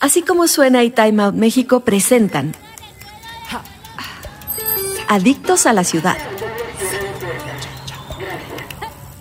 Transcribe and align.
Así 0.00 0.22
como 0.22 0.48
suena 0.48 0.82
y 0.82 0.90
Time 0.90 1.22
Out 1.22 1.34
México 1.34 1.80
presentan 1.80 2.54
Adictos 5.08 5.66
a 5.66 5.72
la 5.72 5.84
Ciudad. 5.84 6.16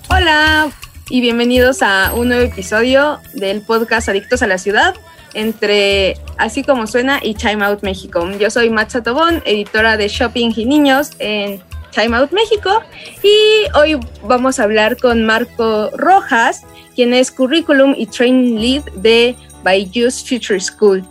Hola 0.09 0.71
y 1.09 1.21
bienvenidos 1.21 1.81
a 1.81 2.13
un 2.13 2.29
nuevo 2.29 2.44
episodio 2.44 3.20
del 3.33 3.62
podcast 3.62 4.10
Adictos 4.10 4.42
a 4.42 4.47
la 4.47 4.58
Ciudad 4.58 4.96
entre 5.33 6.17
Así 6.37 6.63
como 6.63 6.87
suena 6.87 7.19
y 7.21 7.35
Time 7.35 7.65
Out 7.65 7.83
México. 7.83 8.29
Yo 8.40 8.49
soy 8.49 8.69
Matza 8.69 9.03
Tobón, 9.03 9.42
editora 9.46 9.97
de 9.97 10.08
Shopping 10.08 10.51
y 10.55 10.65
Niños 10.65 11.12
en 11.19 11.62
Time 11.92 12.17
Out 12.17 12.31
México 12.31 12.81
y 13.21 13.65
hoy 13.78 13.99
vamos 14.24 14.60
a 14.60 14.63
hablar 14.63 14.97
con 14.97 15.26
Marco 15.26 15.92
Rojas, 15.96 16.63
quien 16.94 17.13
es 17.13 17.31
Curriculum 17.31 17.95
y 17.98 18.07
Training 18.07 18.59
Lead 18.59 18.83
de 18.95 19.35
Byju's 19.63 20.23
Future 20.27 20.59
School. 20.59 21.03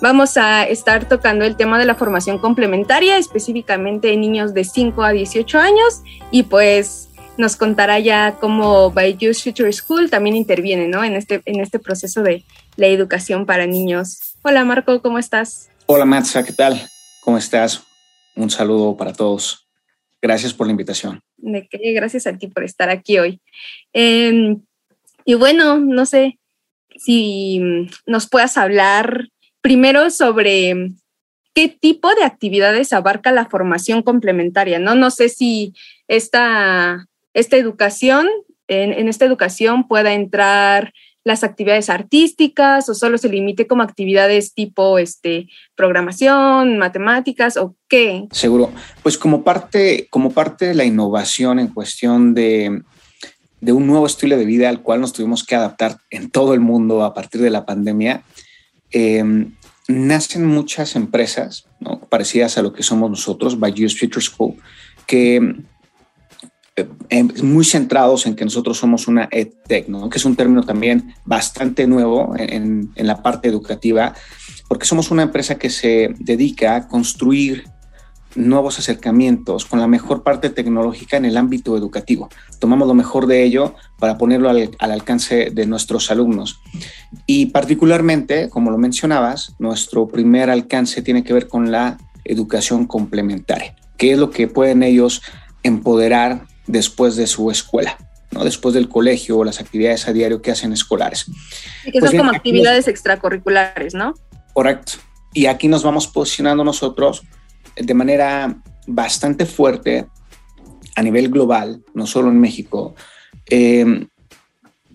Vamos 0.00 0.36
a 0.36 0.64
estar 0.64 1.08
tocando 1.08 1.44
el 1.44 1.56
tema 1.56 1.78
de 1.78 1.84
la 1.84 1.94
formación 1.94 2.38
complementaria, 2.38 3.18
específicamente 3.18 4.12
en 4.12 4.20
niños 4.20 4.54
de 4.54 4.64
5 4.64 5.02
a 5.02 5.10
18 5.10 5.58
años, 5.58 6.02
y 6.30 6.44
pues 6.44 7.08
nos 7.36 7.56
contará 7.56 7.98
ya 7.98 8.36
cómo 8.40 8.90
Byju's 8.90 9.42
Future 9.42 9.72
School 9.72 10.10
también 10.10 10.36
interviene 10.36 10.88
¿no? 10.88 11.02
en, 11.04 11.14
este, 11.14 11.42
en 11.44 11.60
este 11.60 11.78
proceso 11.78 12.22
de 12.22 12.44
la 12.76 12.86
educación 12.86 13.46
para 13.46 13.66
niños. 13.66 14.18
Hola 14.42 14.64
Marco, 14.64 15.02
¿cómo 15.02 15.18
estás? 15.18 15.68
Hola 15.86 16.04
Matza, 16.04 16.44
¿qué 16.44 16.52
tal? 16.52 16.80
¿Cómo 17.22 17.38
estás? 17.38 17.82
Un 18.36 18.50
saludo 18.50 18.96
para 18.96 19.12
todos. 19.12 19.68
Gracias 20.20 20.52
por 20.52 20.66
la 20.66 20.72
invitación. 20.72 21.20
De 21.36 21.68
qué, 21.68 21.92
gracias 21.92 22.26
a 22.26 22.36
ti 22.36 22.48
por 22.48 22.64
estar 22.64 22.90
aquí 22.90 23.18
hoy. 23.18 23.40
Em, 23.92 24.60
y 25.28 25.34
bueno, 25.34 25.76
no 25.78 26.06
sé 26.06 26.38
si 26.96 27.60
nos 28.06 28.30
puedas 28.30 28.56
hablar 28.56 29.28
primero 29.60 30.08
sobre 30.08 30.92
qué 31.52 31.68
tipo 31.68 32.14
de 32.14 32.24
actividades 32.24 32.94
abarca 32.94 33.30
la 33.30 33.44
formación 33.44 34.00
complementaria, 34.00 34.78
¿no? 34.78 34.94
No 34.94 35.10
sé 35.10 35.28
si 35.28 35.74
esta, 36.08 37.08
esta 37.34 37.58
educación, 37.58 38.26
en, 38.68 38.94
en 38.94 39.06
esta 39.06 39.26
educación 39.26 39.86
pueda 39.86 40.14
entrar 40.14 40.94
las 41.24 41.44
actividades 41.44 41.90
artísticas 41.90 42.88
o 42.88 42.94
solo 42.94 43.18
se 43.18 43.28
limite 43.28 43.66
como 43.66 43.82
actividades 43.82 44.54
tipo 44.54 44.98
este, 44.98 45.50
programación, 45.74 46.78
matemáticas 46.78 47.58
o 47.58 47.76
qué? 47.86 48.28
Seguro. 48.30 48.72
Pues 49.02 49.18
como 49.18 49.44
parte, 49.44 50.06
como 50.08 50.30
parte 50.30 50.68
de 50.68 50.74
la 50.74 50.86
innovación 50.86 51.58
en 51.58 51.68
cuestión 51.68 52.32
de, 52.32 52.80
de 53.60 53.72
un 53.72 53.86
nuevo 53.86 54.06
estilo 54.06 54.36
de 54.36 54.44
vida 54.44 54.68
al 54.68 54.82
cual 54.82 55.00
nos 55.00 55.12
tuvimos 55.12 55.44
que 55.44 55.54
adaptar 55.54 55.98
en 56.10 56.30
todo 56.30 56.54
el 56.54 56.60
mundo 56.60 57.04
a 57.04 57.14
partir 57.14 57.40
de 57.40 57.50
la 57.50 57.66
pandemia, 57.66 58.22
em, 58.90 59.52
nacen 59.88 60.46
muchas 60.46 60.96
empresas 60.96 61.66
¿no? 61.80 62.00
parecidas 62.00 62.58
a 62.58 62.62
lo 62.62 62.72
que 62.72 62.82
somos 62.82 63.10
nosotros, 63.10 63.58
by 63.58 63.72
Future 63.72 64.24
School, 64.24 64.54
que 65.06 65.56
eh, 66.76 67.24
muy 67.42 67.64
centrados 67.64 68.26
en 68.26 68.36
que 68.36 68.44
nosotros 68.44 68.78
somos 68.78 69.08
una 69.08 69.28
EdTech, 69.30 69.88
¿no? 69.88 70.08
que 70.08 70.18
es 70.18 70.24
un 70.24 70.36
término 70.36 70.62
también 70.62 71.14
bastante 71.24 71.86
nuevo 71.86 72.34
en, 72.36 72.90
en, 72.94 73.06
la 73.06 73.22
parte 73.22 73.48
educativa, 73.48 74.14
porque 74.68 74.86
somos 74.86 75.10
una 75.10 75.22
empresa 75.22 75.58
que 75.58 75.70
se 75.70 76.14
dedica 76.18 76.76
a 76.76 76.88
construir 76.88 77.64
nuevos 78.34 78.78
acercamientos 78.78 79.64
con 79.64 79.80
la 79.80 79.86
mejor 79.86 80.22
parte 80.22 80.50
tecnológica 80.50 81.16
en 81.16 81.24
el 81.24 81.36
ámbito 81.36 81.76
educativo. 81.76 82.28
Tomamos 82.58 82.86
lo 82.88 82.94
mejor 82.94 83.26
de 83.26 83.42
ello 83.42 83.74
para 83.98 84.18
ponerlo 84.18 84.48
al, 84.48 84.70
al 84.78 84.92
alcance 84.92 85.50
de 85.50 85.66
nuestros 85.66 86.10
alumnos. 86.10 86.60
Y 87.26 87.46
particularmente, 87.46 88.48
como 88.48 88.70
lo 88.70 88.78
mencionabas, 88.78 89.54
nuestro 89.58 90.08
primer 90.08 90.50
alcance 90.50 91.02
tiene 91.02 91.24
que 91.24 91.32
ver 91.32 91.48
con 91.48 91.70
la 91.70 91.98
educación 92.24 92.86
complementaria, 92.86 93.74
que 93.96 94.12
es 94.12 94.18
lo 94.18 94.30
que 94.30 94.48
pueden 94.48 94.82
ellos 94.82 95.22
empoderar 95.62 96.46
después 96.66 97.16
de 97.16 97.26
su 97.26 97.50
escuela. 97.50 97.96
¿no? 98.30 98.44
después 98.44 98.74
del 98.74 98.90
colegio 98.90 99.38
o 99.38 99.44
las 99.44 99.58
actividades 99.60 100.06
a 100.06 100.12
diario 100.12 100.42
que 100.42 100.50
hacen 100.50 100.72
escolares. 100.72 101.26
Y 101.86 101.92
que 101.92 102.00
pues 102.00 102.10
son 102.10 102.18
como 102.18 102.30
actividades 102.30 102.86
nos... 102.86 102.88
extracurriculares, 102.88 103.94
¿no? 103.94 104.14
Correcto. 104.52 104.92
Y 105.32 105.46
aquí 105.46 105.68
nos 105.68 105.82
vamos 105.82 106.06
posicionando 106.06 106.64
nosotros 106.64 107.22
de 107.76 107.94
manera 107.94 108.60
bastante 108.86 109.46
fuerte 109.46 110.06
a 110.96 111.02
nivel 111.02 111.28
global, 111.28 111.84
no 111.94 112.06
solo 112.06 112.28
en 112.28 112.40
México, 112.40 112.94
eh, 113.50 114.06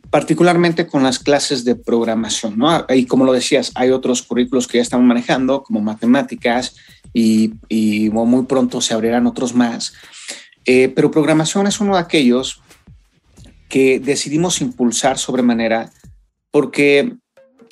particularmente 0.09 0.85
con 0.85 1.01
las 1.01 1.17
clases 1.17 1.66
de 1.66 1.75
programación, 1.75 2.57
¿no? 2.57 2.85
Y 2.89 3.06
como 3.06 3.25
lo 3.25 3.34
decías, 3.34 3.72
hay 3.73 3.89
otros 3.89 4.22
currículos 4.22 4.67
que 4.67 4.78
ya 4.78 4.84
estamos 4.84 5.07
manejando, 5.07 5.63
como 5.63 5.81
matemáticas, 5.81 6.75
y, 7.13 7.53
y 7.69 8.09
muy 8.09 8.45
pronto 8.45 8.81
se 8.81 8.94
abrirán 8.94 9.28
otros 9.28 9.53
más. 9.55 9.94
Eh, 10.66 10.90
pero 10.90 11.11
programación 11.11 11.67
es 11.67 11.79
uno 11.79 11.95
de 11.95 12.01
aquellos 12.01 12.61
que 13.69 14.00
decidimos 14.00 14.61
impulsar 14.61 15.17
sobremanera 15.17 15.91
porque 16.51 17.16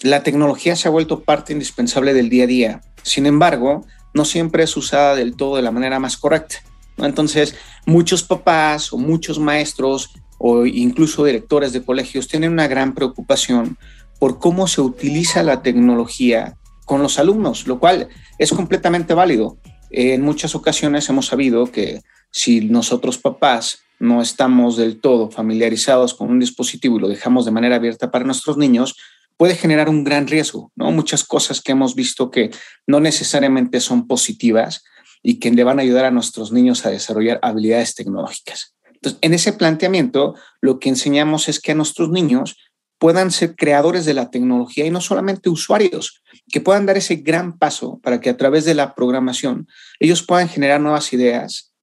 la 0.02 0.24
tecnología 0.24 0.76
se 0.76 0.88
ha 0.88 0.92
vuelto 0.92 1.24
parte 1.24 1.54
indispensable 1.54 2.14
del 2.14 2.30
día 2.30 2.46
a 2.46 2.48
día. 2.48 2.82
Sin 3.04 3.26
embargo, 3.26 3.86
no 4.14 4.26
siempre 4.26 4.64
es 4.64 4.76
usada 4.78 5.16
del 5.16 5.36
todo 5.36 5.56
de 5.56 5.62
la 5.62 5.72
manera 5.72 6.00
más 6.00 6.18
correcta. 6.18 6.58
Entonces, 6.98 7.56
muchos 7.86 8.24
papás 8.24 8.94
o 8.94 8.98
muchos 8.98 9.40
maestros 9.40 10.12
o 10.38 10.66
incluso 10.66 11.24
directores 11.24 11.72
de 11.74 11.84
colegios 11.84 12.28
tienen 12.28 12.52
una 12.52 12.68
gran 12.68 12.94
preocupación 12.94 13.78
por 14.20 14.40
cómo 14.40 14.68
se 14.68 14.82
utiliza 14.82 15.44
la 15.44 15.62
tecnología 15.62 16.58
con 16.86 17.02
los 17.02 17.20
alumnos, 17.20 17.68
lo 17.68 17.80
cual 17.80 18.10
es 18.38 18.52
completamente 18.52 19.14
válido. 19.14 19.58
En 19.90 20.22
muchas 20.22 20.56
ocasiones 20.56 21.10
hemos 21.10 21.28
sabido 21.28 21.72
que 21.72 22.02
si 22.32 22.62
nosotros 22.62 23.18
papás 23.18 23.80
no 24.00 24.22
estamos 24.22 24.78
del 24.78 25.00
todo 25.00 25.30
familiarizados 25.30 26.14
con 26.14 26.30
un 26.30 26.40
dispositivo 26.40 26.98
y 26.98 27.02
lo 27.02 27.08
dejamos 27.08 27.46
de 27.46 27.52
manera 27.52 27.76
abierta 27.76 28.10
para 28.10 28.26
nuestros 28.26 28.58
niños, 28.58 28.96
puede 29.42 29.56
generar 29.56 29.90
un 29.90 30.04
gran 30.04 30.28
riesgo, 30.28 30.72
¿no? 30.76 30.92
Muchas 30.92 31.24
cosas 31.24 31.62
que 31.62 31.72
hemos 31.72 31.96
visto 31.96 32.30
que 32.30 32.52
no 32.86 33.00
necesariamente 33.00 33.80
son 33.80 34.06
positivas 34.06 34.84
y 35.24 35.40
que 35.40 35.50
le 35.50 35.64
van 35.64 35.80
a 35.80 35.82
ayudar 35.82 36.06
a 36.06 36.12
nuestros 36.12 36.52
niños 36.52 36.86
a 36.86 36.92
desarrollar 36.92 37.40
habilidades 37.42 37.96
tecnológicas. 37.96 38.76
Entonces, 38.94 39.18
en 39.24 39.34
ese 39.34 39.54
planteamiento, 39.54 40.36
lo 40.62 40.78
que 40.78 40.90
enseñamos 40.90 41.50
es 41.50 41.60
que 41.60 41.72
a 41.72 41.74
nuestros 41.74 42.12
niños 42.12 42.56
puedan 43.00 43.32
ser 43.32 43.56
creadores 43.56 44.06
de 44.06 44.14
la 44.14 44.30
tecnología 44.30 44.86
y 44.86 44.92
no 44.92 45.02
solamente 45.02 45.50
usuarios, 45.50 46.22
que 46.48 46.62
puedan 46.62 46.86
dar 46.86 46.98
ese 46.98 47.16
gran 47.16 47.58
paso 47.58 48.00
para 48.04 48.22
que 48.22 48.30
a 48.30 48.38
través 48.38 48.64
de 48.64 48.76
la 48.76 48.94
programación 48.94 49.68
ellos 50.00 50.22
puedan 50.22 50.50
generar 50.50 50.80
nuevas 50.80 51.14
ideas 51.14 51.74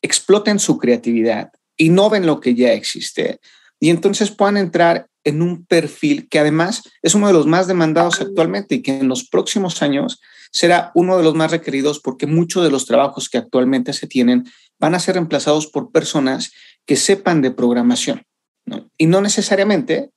exploten 0.00 0.58
su 0.58 0.78
creatividad, 0.78 1.50
innoven 1.76 2.24
lo 2.24 2.40
que 2.40 2.54
ya 2.54 2.72
existe 2.72 3.38
y 3.78 3.90
entonces 3.90 4.30
puedan 4.30 4.56
entrar 4.56 5.08
en 5.26 5.42
un 5.42 5.66
perfil 5.66 6.28
que 6.28 6.38
además 6.38 6.84
es 7.02 7.16
uno 7.16 7.26
de 7.26 7.32
los 7.32 7.46
más 7.46 7.66
demandados 7.66 8.20
actualmente 8.20 8.76
y 8.76 8.82
que 8.82 8.98
en 8.98 9.08
los 9.08 9.28
próximos 9.28 9.82
años 9.82 10.20
será 10.52 10.92
uno 10.94 11.18
de 11.18 11.24
los 11.24 11.34
más 11.34 11.50
requeridos 11.50 11.98
porque 11.98 12.28
muchos 12.28 12.62
de 12.62 12.70
los 12.70 12.86
trabajos 12.86 13.28
que 13.28 13.36
actualmente 13.36 13.92
se 13.92 14.06
tienen 14.06 14.44
van 14.78 14.94
a 14.94 15.00
ser 15.00 15.16
reemplazados 15.16 15.66
por 15.66 15.90
personas 15.90 16.52
que 16.86 16.94
sepan 16.94 17.42
de 17.42 17.50
programación. 17.50 18.22
¿no? 18.66 18.88
Y 18.96 19.06
no 19.06 19.20
necesariamente 19.20 20.10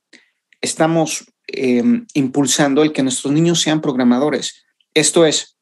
estamos 0.62 1.25
eh, 1.48 1.84
impulsando 2.14 2.84
el 2.84 2.94
que 2.94 3.02
nuestros 3.02 3.34
niños 3.34 3.62
sean 3.62 3.81
programadores. 3.81 4.64
Esto 4.94 5.25
es, 5.25 5.58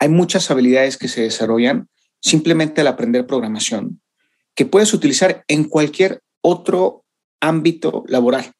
hay 0.00 0.08
muchas 0.08 0.50
habilidades 0.50 0.96
que 0.96 1.06
se 1.06 1.22
desarrollan 1.22 1.88
simplemente 2.20 2.80
al 2.80 2.88
aprender 2.88 3.28
programación, 3.28 4.00
que 4.56 4.66
puedes 4.66 4.92
utilizar 4.92 5.44
en 5.46 5.64
cualquier 5.64 6.20
otro 6.40 7.05
ámbito 7.40 8.04
laboral. 8.08 8.52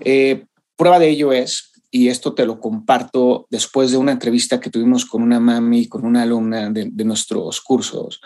Eh, 0.00 0.44
prueba 0.76 0.98
de 0.98 1.08
ello 1.08 1.32
es, 1.32 1.72
y 1.90 2.08
esto 2.08 2.34
te 2.34 2.46
lo 2.46 2.60
comparto 2.60 3.46
después 3.50 3.90
de 3.90 3.96
una 3.96 4.12
entrevista 4.12 4.60
que 4.60 4.70
tuvimos 4.70 5.04
con 5.04 5.22
una 5.22 5.40
mami, 5.40 5.88
con 5.88 6.04
una 6.04 6.22
alumna 6.22 6.70
de, 6.70 7.04
nuestros 7.04 7.60
cursos, 7.60 8.20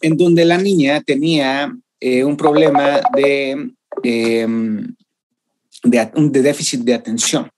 en 0.00 0.16
donde 0.16 0.44
la 0.44 0.58
niña 0.58 1.00
tenía 1.02 1.72
eh, 2.00 2.24
un 2.24 2.36
problema 2.36 3.00
de, 3.14 3.72
eh, 4.02 4.46
de, 5.82 6.42
déficit 6.42 6.80
de 6.80 6.94
atención. 6.94 7.50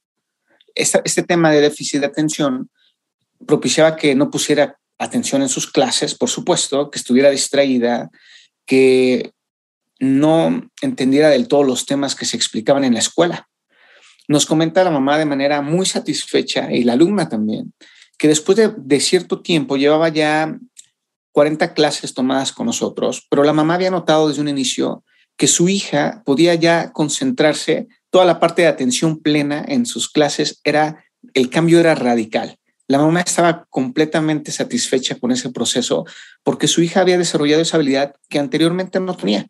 Este 0.75 1.23
tema 1.23 1.53
de 1.53 1.61
déficit 1.61 2.01
de 2.01 2.07
atención 2.07 2.71
propiciaba 3.47 3.95
que 3.95 4.15
no 4.15 4.31
pusiera 4.31 4.77
atención 4.99 5.43
en 5.43 5.49
sus 5.49 5.71
clases, 5.71 6.15
por 6.15 6.29
supuesto, 6.29 6.91
que 6.91 6.99
estuviera 6.99 7.31
distraída, 7.31 8.11
que 8.67 9.33
no 10.03 10.69
entendiera 10.81 11.29
del 11.31 11.47
todo 11.47 11.63
los 11.63 11.87
temas 11.87 12.17
que 12.17 12.25
se 12.25 12.37
explicaban 12.37 12.83
en 12.83 12.95
la 12.95 12.99
escuela. 12.99 13.49
Nos 14.27 14.47
comenta 14.47 14.83
la 14.83 14.91
mamá 14.91 15.17
de 15.17 15.27
manera 15.27 15.63
muy 15.63 15.87
satisfecha 15.87 16.73
y 16.73 16.83
la 16.83 16.95
alumna 16.95 17.29
también, 17.29 17.73
que 18.19 18.27
después 18.27 18.59
de, 18.59 18.75
de 18.77 18.99
cierto 18.99 19.43
tiempo 19.43 19.77
llevaba 19.77 20.09
ya 20.09 20.59
40 21.31 21.73
clases 21.75 22.15
tomadas 22.15 22.51
con 22.53 22.67
nosotros, 22.67 23.25
pero 23.31 23.45
la 23.45 23.53
mamá 23.53 23.75
había 23.75 23.93
notado 23.93 24.27
desde 24.27 24.41
un 24.41 24.49
inicio 24.49 25.05
que 25.37 25.47
su 25.47 25.69
hija 25.69 26.25
podía 26.27 26.57
ya 26.57 26.93
concentrarse 26.93 27.87
toda 28.11 28.25
la 28.25 28.41
parte 28.41 28.63
de 28.63 28.69
atención 28.69 29.21
plena 29.21 29.65
en 29.69 29.87
sus 29.87 30.11
clases 30.11 30.61
era, 30.65 31.05
el 31.33 31.49
cambio 31.49 31.79
era 31.79 31.95
radical. 31.95 32.59
La 32.89 32.99
mamá 32.99 33.21
estaba 33.21 33.67
completamente 33.71 34.51
satisfecha 34.51 35.15
con 35.15 35.31
ese 35.31 35.51
proceso 35.51 36.05
porque 36.43 36.67
su 36.67 36.83
hija 36.83 37.01
había 37.01 37.19
desarrollado 37.19 37.63
esa 37.63 37.77
habilidad 37.77 38.17
que 38.29 38.41
anteriormente 38.41 38.99
no 38.99 39.17
tenía. 39.17 39.49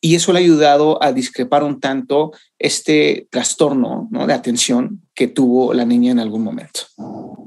Y 0.00 0.14
eso 0.14 0.32
le 0.32 0.38
ha 0.38 0.42
ayudado 0.42 1.02
a 1.02 1.12
discrepar 1.12 1.64
un 1.64 1.80
tanto 1.80 2.32
este 2.58 3.26
trastorno 3.30 4.08
de 4.10 4.32
atención 4.32 5.02
que 5.14 5.26
tuvo 5.26 5.74
la 5.74 5.84
niña 5.84 6.12
en 6.12 6.20
algún 6.20 6.44
momento. 6.44 6.82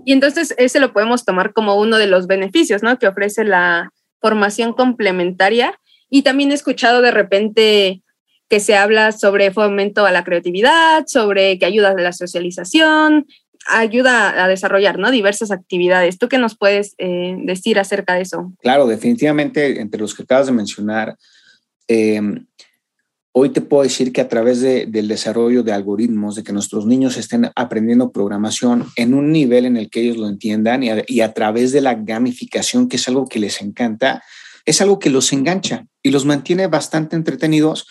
Y 0.05 0.11
entonces 0.11 0.53
ese 0.57 0.79
lo 0.79 0.91
podemos 0.91 1.23
tomar 1.23 1.53
como 1.53 1.79
uno 1.79 1.97
de 1.97 2.07
los 2.07 2.27
beneficios 2.27 2.83
¿no? 2.83 2.97
que 2.99 3.07
ofrece 3.07 3.45
la 3.45 3.91
formación 4.19 4.73
complementaria. 4.73 5.79
Y 6.09 6.23
también 6.23 6.51
he 6.51 6.55
escuchado 6.55 7.01
de 7.01 7.11
repente 7.11 8.01
que 8.49 8.59
se 8.59 8.75
habla 8.75 9.13
sobre 9.13 9.51
fomento 9.51 10.05
a 10.05 10.11
la 10.11 10.25
creatividad, 10.25 11.05
sobre 11.07 11.57
que 11.57 11.65
ayuda 11.65 11.91
a 11.91 11.93
la 11.93 12.11
socialización, 12.11 13.27
ayuda 13.65 14.43
a 14.43 14.47
desarrollar 14.49 14.99
¿no? 14.99 15.09
diversas 15.11 15.51
actividades. 15.51 16.17
¿Tú 16.17 16.27
qué 16.27 16.37
nos 16.37 16.57
puedes 16.57 16.95
eh, 16.97 17.35
decir 17.43 17.79
acerca 17.79 18.15
de 18.15 18.21
eso? 18.21 18.51
Claro, 18.61 18.87
definitivamente 18.87 19.79
entre 19.79 20.01
los 20.01 20.13
que 20.13 20.23
acabas 20.23 20.47
de 20.47 20.53
mencionar, 20.53 21.17
em, 21.87 22.45
hoy 23.33 23.49
te 23.49 23.61
puedo 23.61 23.83
decir 23.83 24.11
que 24.11 24.21
a 24.21 24.27
través 24.29 24.61
del 24.61 25.07
desarrollo 25.07 25.63
de 25.63 25.71
algoritmos, 25.71 26.35
de 26.35 26.43
que 26.43 26.53
nuestros 26.53 26.85
niños 26.85 27.17
estén 27.17 27.49
aprendiendo 27.55 28.11
programación 28.11 28.87
en 28.95 29.13
un 29.13 29.31
nivel 29.31 29.65
en 29.65 29.77
el 29.77 29.89
que 29.89 30.01
ellos 30.01 30.17
lo 30.17 30.27
entiendan 30.27 30.83
y 30.83 30.89
a, 30.89 31.03
y 31.07 31.21
a 31.21 31.33
través 31.33 31.71
de 31.71 31.81
la 31.81 31.95
gamificación, 31.95 32.89
que 32.89 32.97
es 32.97 33.07
algo 33.07 33.27
que 33.27 33.39
les 33.39 33.61
encanta, 33.61 34.23
es 34.65 34.81
algo 34.81 34.99
que 34.99 35.09
los 35.09 35.31
engancha 35.33 35.85
y 36.03 36.11
los 36.11 36.25
mantiene 36.25 36.67
bastante 36.67 37.15
entretenidos 37.15 37.87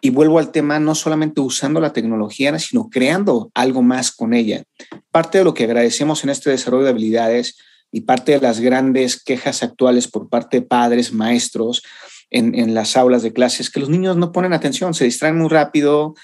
y 0.00 0.10
vuelvo 0.10 0.38
al 0.38 0.52
tema, 0.52 0.78
no 0.78 0.94
solamente 0.94 1.40
usando 1.40 1.80
la 1.80 1.92
tecnología, 1.92 2.56
sino 2.58 2.88
creando 2.88 3.50
algo 3.54 3.82
más 3.82 4.12
con 4.12 4.32
ella. 4.32 4.62
Parte 5.10 5.38
de 5.38 5.44
lo 5.44 5.54
que 5.54 5.64
agradecemos 5.64 6.22
en 6.24 6.30
este 6.30 6.50
desarrollo 6.50 6.84
de 6.84 6.90
habilidades 6.90 7.56
y 7.90 8.02
parte 8.02 8.32
de 8.32 8.40
las 8.40 8.60
grandes 8.60 9.22
quejas 9.22 9.62
actuales 9.62 10.06
por 10.08 10.28
parte 10.28 10.60
de 10.60 10.66
padres, 10.66 11.12
maestros 11.12 11.82
en, 12.30 12.74
las 12.74 12.96
aulas 12.96 13.22
de 13.22 13.32
clases, 13.32 13.70
que 13.70 13.80
los 13.80 13.88
niños 13.88 14.16
no 14.16 14.32
ponen 14.32 14.52
atención, 14.52 14.94
se 14.94 15.04
distraen 15.04 15.38
muy 15.38 15.48
rápido, 15.48 16.14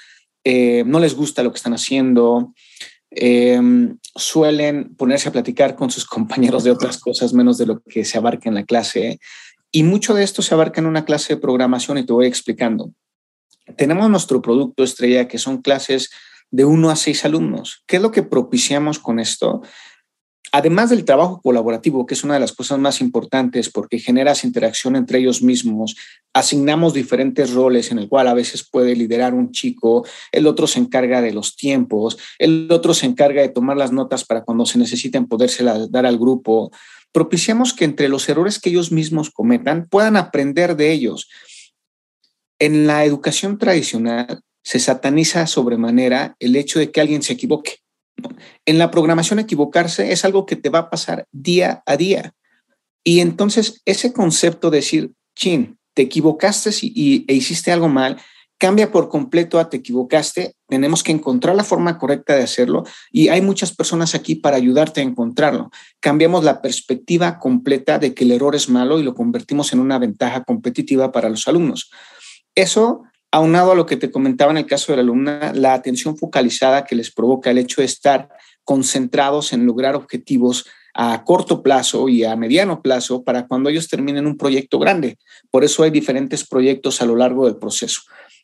eh, 0.45 0.85
no 0.87 1.01
les 1.01 1.15
gusta 1.15 1.43
lo 1.43 1.51
que 1.51 1.57
están 1.57 1.75
haciendo, 1.75 2.53
em, 3.11 3.99
suelen 4.15 4.95
ponerse 4.97 5.29
a 5.29 5.33
platicar 5.33 5.77
con 5.77 5.91
sus 5.91 6.05
compañeros 6.07 6.65
de 6.65 6.71
otras 6.71 6.99
cosas 6.99 7.33
menos 7.33 7.59
de 7.59 7.67
lo 7.67 7.81
que 7.81 8.05
se 8.05 8.19
abarca 8.19 8.49
en 8.49 8.55
la 8.55 8.65
clase. 8.65 9.19
Y 9.73 9.83
mucho 9.83 10.15
de 10.15 10.23
esto 10.23 10.43
se 10.43 10.55
abarca 10.55 10.81
en 10.81 10.87
una 10.87 11.05
clase 11.05 11.35
de 11.35 11.41
programación 11.41 11.99
y 11.99 12.07
te 12.07 12.13
voy 12.13 12.27
explicando. 12.27 12.93
Tenemos 13.77 14.11
nuestro 14.11 14.43
producto 14.43 14.85
estrella, 14.85 15.27
que 15.27 15.39
son 15.39 15.63
clases 15.63 16.11
de 16.51 16.65
uno 16.65 16.91
a 16.91 16.97
seis 16.97 17.25
alumnos. 17.25 17.83
¿Qué 17.87 17.97
es 17.97 18.03
lo 18.03 18.13
que 18.13 18.23
propiciamos 18.23 18.99
con 18.99 19.19
esto? 19.19 19.63
Además 20.53 20.91
del 20.91 21.05
trabajo 21.05 21.41
colaborativo, 21.43 22.07
que 22.07 22.15
es 22.15 22.23
una 22.23 22.35
de 22.35 22.41
las 22.41 22.53
cosas 22.53 22.79
más 22.79 23.01
importantes 23.01 23.71
porque 23.71 23.99
generas 23.99 24.45
interacción 24.45 24.95
entre 24.95 25.19
ellos 25.19 25.43
mismos, 25.43 25.97
asignamos 26.33 26.95
diferentes 26.95 27.53
roles 27.53 27.91
en 27.91 27.99
el 27.99 28.09
cual 28.09 28.29
a 28.29 28.35
veces 28.35 28.69
puede 28.69 28.95
liderar 28.95 29.35
un 29.35 29.51
chico, 29.51 30.07
el 30.31 30.47
otro 30.47 30.67
se 30.67 30.79
encarga 30.79 31.23
de 31.23 31.33
los 31.33 31.57
tiempos, 31.57 32.19
el 32.39 32.69
otro 32.71 32.95
se 32.95 33.07
encarga 33.07 33.43
de 33.43 33.49
tomar 33.49 33.77
las 33.77 33.91
notas 33.91 34.25
para 34.25 34.45
cuando 34.45 34.65
se 34.65 34.79
necesiten 34.79 35.27
podérselas 35.27 35.91
dar 35.91 36.07
al 36.07 36.19
grupo. 36.19 36.71
Propiciamos 37.11 37.73
que 37.73 37.85
entre 37.85 38.09
los 38.09 38.29
errores 38.29 38.59
que 38.59 38.71
ellos 38.71 38.93
mismos 38.93 39.31
cometan 39.31 39.89
puedan 39.89 40.17
aprender 40.17 40.77
de 40.77 40.93
ellos. 40.93 41.29
En 42.59 42.87
la 42.87 43.05
educación 43.05 43.59
tradicional 43.59 44.41
se 44.63 44.79
sataniza 44.79 45.47
sobremanera 45.47 46.37
el 46.39 46.57
hecho 46.57 46.79
de 46.79 46.91
que 46.91 47.01
alguien 47.01 47.23
se 47.23 47.33
equivoque. 47.33 47.84
En 48.67 48.79
la 48.79 48.91
programación 48.91 49.39
equivocarse 49.39 50.13
es 50.13 50.25
algo 50.25 50.47
que 50.47 50.57
te 50.57 50.71
va 50.71 50.81
a 50.81 50.91
pasar 50.91 51.27
día 51.33 51.83
a 51.87 51.97
día. 51.97 52.35
Y 53.05 53.21
entonces 53.21 53.83
ese 53.85 54.13
concepto 54.13 54.71
de 54.71 54.79
decir, 54.79 55.13
chin, 55.37 55.79
te 55.95 56.03
equivocaste 56.03 56.71
y, 56.83 57.25
e 57.29 57.35
hiciste 57.35 57.71
algo 57.71 57.89
mal, 57.89 58.17
cambia 58.59 58.91
por 58.91 59.09
completo 59.09 59.59
a 59.59 59.69
te 59.69 59.79
equivocaste, 59.79 60.55
tenemos 60.69 61.03
que 61.03 61.13
encontrar 61.13 61.55
la 61.55 61.65
forma 61.65 61.99
correcta 61.99 62.35
de 62.35 62.45
hacerlo 62.45 62.85
y 63.11 63.29
hay 63.29 63.43
muchas 63.43 63.75
personas 63.75 64.15
aquí 64.15 64.37
para 64.37 64.57
ayudarte 64.57 65.01
a 65.01 65.05
encontrarlo. 65.05 65.71
Cambiamos 66.01 66.45
la 66.45 66.63
perspectiva 66.63 67.39
completa 67.39 67.99
de 67.99 68.15
que 68.15 68.25
el 68.25 68.33
error 68.33 68.55
es 68.55 68.69
malo 68.69 68.99
y 68.99 69.03
lo 69.03 69.15
convertimos 69.15 69.73
en 69.73 69.81
una 69.81 69.99
ventaja 69.99 70.45
competitiva 70.45 71.13
para 71.13 71.29
los 71.29 71.47
alumnos. 71.47 71.91
Eso, 72.55 73.03
aunado 73.35 73.73
a 73.73 73.75
lo 73.75 73.85
que 73.85 73.97
te 73.97 74.13
comentaba 74.13 74.53
en 74.53 74.59
el 74.59 74.67
caso 74.67 74.93
de 74.93 74.97
la 74.97 75.03
alumna, 75.03 75.53
la 75.57 75.75
atención 75.75 76.17
focalizada 76.17 76.85
que 76.85 76.95
les 76.95 77.11
provoca 77.11 77.51
el 77.51 77.59
hecho 77.59 77.81
de 77.81 77.87
estar 77.87 78.29
concentrados 78.63 79.53
en 79.53 79.67
lograr 79.67 79.97
objetivos 79.97 80.67
a 80.95 81.25
corto 81.25 81.61
plazo 81.61 82.09
y 82.09 82.23
a 82.23 82.37
mediano 82.37 82.81
plazo 82.81 83.25
para 83.25 83.49
cuando 83.49 83.71
ellos 83.71 83.89
terminen 83.89 84.29
un 84.29 84.37
proyecto 84.37 84.79
grande. 84.79 85.19
Por 85.51 85.65
eso 85.65 85.83
hay 85.83 85.91
diferentes 85.91 86.47
proyectos 86.47 87.03
a 87.03 87.07
lo 87.07 87.17
largo 87.17 87.47
del 87.47 87.57
proceso. 87.57 88.03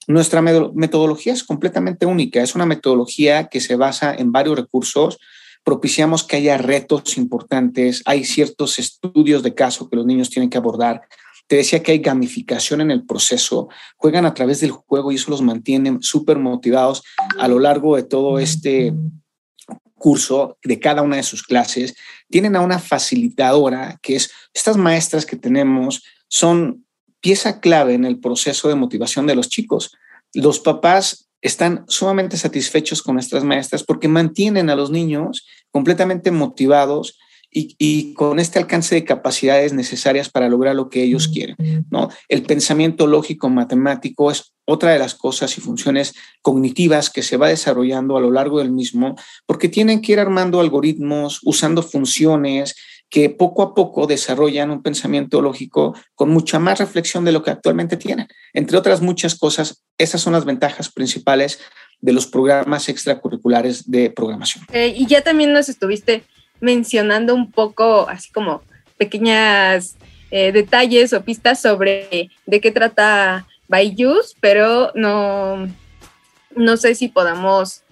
Nuestra 0.09 0.43
metodología 0.43 1.35
es 1.35 1.45
completamente 1.45 2.05
única, 2.05 2.43
es 2.43 2.57
una 2.57 2.67
metodología 2.67 3.47
que 3.47 3.61
se 3.61 3.77
basa 3.77 4.13
en 4.13 4.33
varios 4.33 4.59
recursos, 4.59 5.19
propiciamos 5.63 6.25
que 6.25 6.35
haya 6.35 6.59
retos 6.59 7.17
importantes, 7.17 8.03
hay 8.07 8.25
ciertos 8.25 8.81
estudios 8.81 9.45
de 9.45 9.55
caso 9.55 9.89
que 9.89 9.95
los 9.95 10.07
niños 10.07 10.31
tienen 10.31 10.51
que 10.51 10.59
abordar, 10.59 11.03
te 11.51 11.57
decía 11.57 11.83
que 11.83 11.91
hay 11.91 11.99
gamificación 11.99 12.81
en 12.81 12.93
el 12.93 13.05
proceso, 13.05 13.69
juegan 13.97 14.25
a 14.25 14.35
través 14.35 14.61
del 14.61 14.71
juego 14.71 15.11
y 15.11 15.17
eso 15.17 15.33
los 15.33 15.43
mantiene 15.43 15.99
súper 16.01 16.39
motivados 16.39 17.03
a 17.41 17.49
lo 17.49 17.59
largo 17.59 17.97
de 17.97 18.05
todo 18.05 18.39
este 18.39 18.95
curso 19.97 20.59
de 20.63 20.79
cada 20.79 21.03
una 21.03 21.17
de 21.17 21.25
sus 21.25 21.43
clases. 21.43 21.97
Tienen 22.29 22.55
a 22.55 22.61
una 22.61 22.79
facilitadora 22.79 23.99
que 24.01 24.15
es, 24.15 24.31
estas 24.55 24.77
maestras 24.77 25.27
que 25.27 25.35
tenemos 25.35 26.05
son 26.29 26.87
pieza 27.21 27.59
clave 27.59 27.95
en 27.95 28.05
el 28.05 28.21
proceso 28.21 28.69
de 28.69 28.77
motivación 28.77 29.27
de 29.27 29.35
los 29.35 29.49
chicos. 29.49 29.91
Los 30.33 30.61
papás 30.61 31.31
están 31.41 31.85
sumamente 31.89 32.37
satisfechos 32.37 33.03
con 33.03 33.17
nuestras 33.17 33.43
maestras 33.43 33.83
porque 33.83 34.07
mantienen 34.07 34.71
a 34.71 34.77
los 34.77 34.93
niños 34.93 35.49
completamente 35.73 36.31
motivados 36.31 37.19
y, 37.53 38.15
con 38.15 38.39
este 38.39 38.59
alcance 38.59 38.95
de 38.95 39.05
capacidades 39.05 39.73
necesarias 39.73 40.29
para 40.29 40.49
lograr 40.49 40.77
lo 40.77 40.89
que 40.89 41.03
ellos 41.03 41.29
quieren. 41.29 41.57
¿no? 41.91 42.09
El 42.29 42.43
pensamiento 42.43 43.07
lógico 43.07 43.49
matemático 43.49 44.31
es 44.31 44.53
otra 44.65 44.93
de 44.93 44.99
las 44.99 45.15
cosas 45.15 45.57
y 45.59 45.61
funciones 45.61 46.15
cognitivas 46.43 47.11
que 47.11 47.23
se 47.23 47.37
va 47.37 47.49
desarrollando 47.49 48.17
a 48.17 48.21
lo 48.21 48.31
largo 48.31 48.59
del 48.59 48.71
mismo, 48.71 49.17
porque 49.47 49.69
tienen 49.69 50.01
que 50.01 50.13
ir 50.13 50.21
armando 50.21 50.61
algoritmos, 50.61 51.41
usando 51.43 51.83
funciones 51.83 52.77
que 53.09 53.29
poco 53.29 53.63
a 53.63 53.75
poco 53.75 54.07
desarrollan 54.07 54.71
un 54.71 54.83
pensamiento 54.83 55.43
lógico 55.43 55.97
con 56.15 56.31
mucha 56.31 56.61
más 56.61 56.79
reflexión 56.79 57.25
de 57.25 57.33
lo 57.33 57.43
que 57.43 57.51
actualmente 57.51 57.97
tienen. 57.97 58.29
Entre 58.53 58.79
otras 58.79 59.01
muchas 59.01 59.35
cosas, 59.35 59.83
esas 59.99 60.21
son 60.21 60.33
las 60.33 60.45
ventajas 60.45 60.91
principales 60.91 61.59
de 62.01 62.13
los 62.13 62.29
programas 62.29 62.89
extracurriculares 62.89 63.91
de 63.91 64.11
programación. 64.11 64.65
Eh, 64.73 64.95
y 64.97 65.07
ya 65.07 65.23
también 65.23 65.53
nos 65.53 65.69
estuviste 65.69 66.23
mencionando 66.61 67.35
un 67.35 67.51
poco, 67.51 68.09
así 68.09 68.31
como 68.31 68.63
pequeñas 68.99 69.97
eh, 70.31 70.53
detalles 70.53 71.13
o 71.13 71.23
pistas 71.23 71.61
sobre 71.61 72.31
de 72.47 72.61
qué 72.61 72.71
trata 72.71 73.47
Bayus, 73.69 74.37
pero 74.41 74.93
no, 74.95 75.69
no 76.55 76.77
sé 76.77 76.95
si 76.95 77.09
podamos 77.09 77.83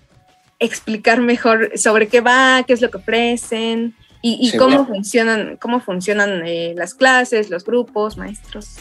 explicar 0.59 1.21
mejor 1.21 1.73
sobre 1.77 2.09
qué 2.09 2.21
va, 2.21 2.65
qué 2.67 2.73
es 2.73 2.81
lo 2.81 2.91
que 2.91 2.99
ofrecen 2.99 3.95
y, 4.21 4.57
cómo 4.59 4.87
funcionan, 4.87 5.57
cómo 5.59 5.81
funcionan 5.81 6.43
eh, 6.45 6.75
las 6.77 6.95
clases, 6.95 7.51
los 7.51 7.65
grupos, 7.65 8.17
maestros, 8.17 8.77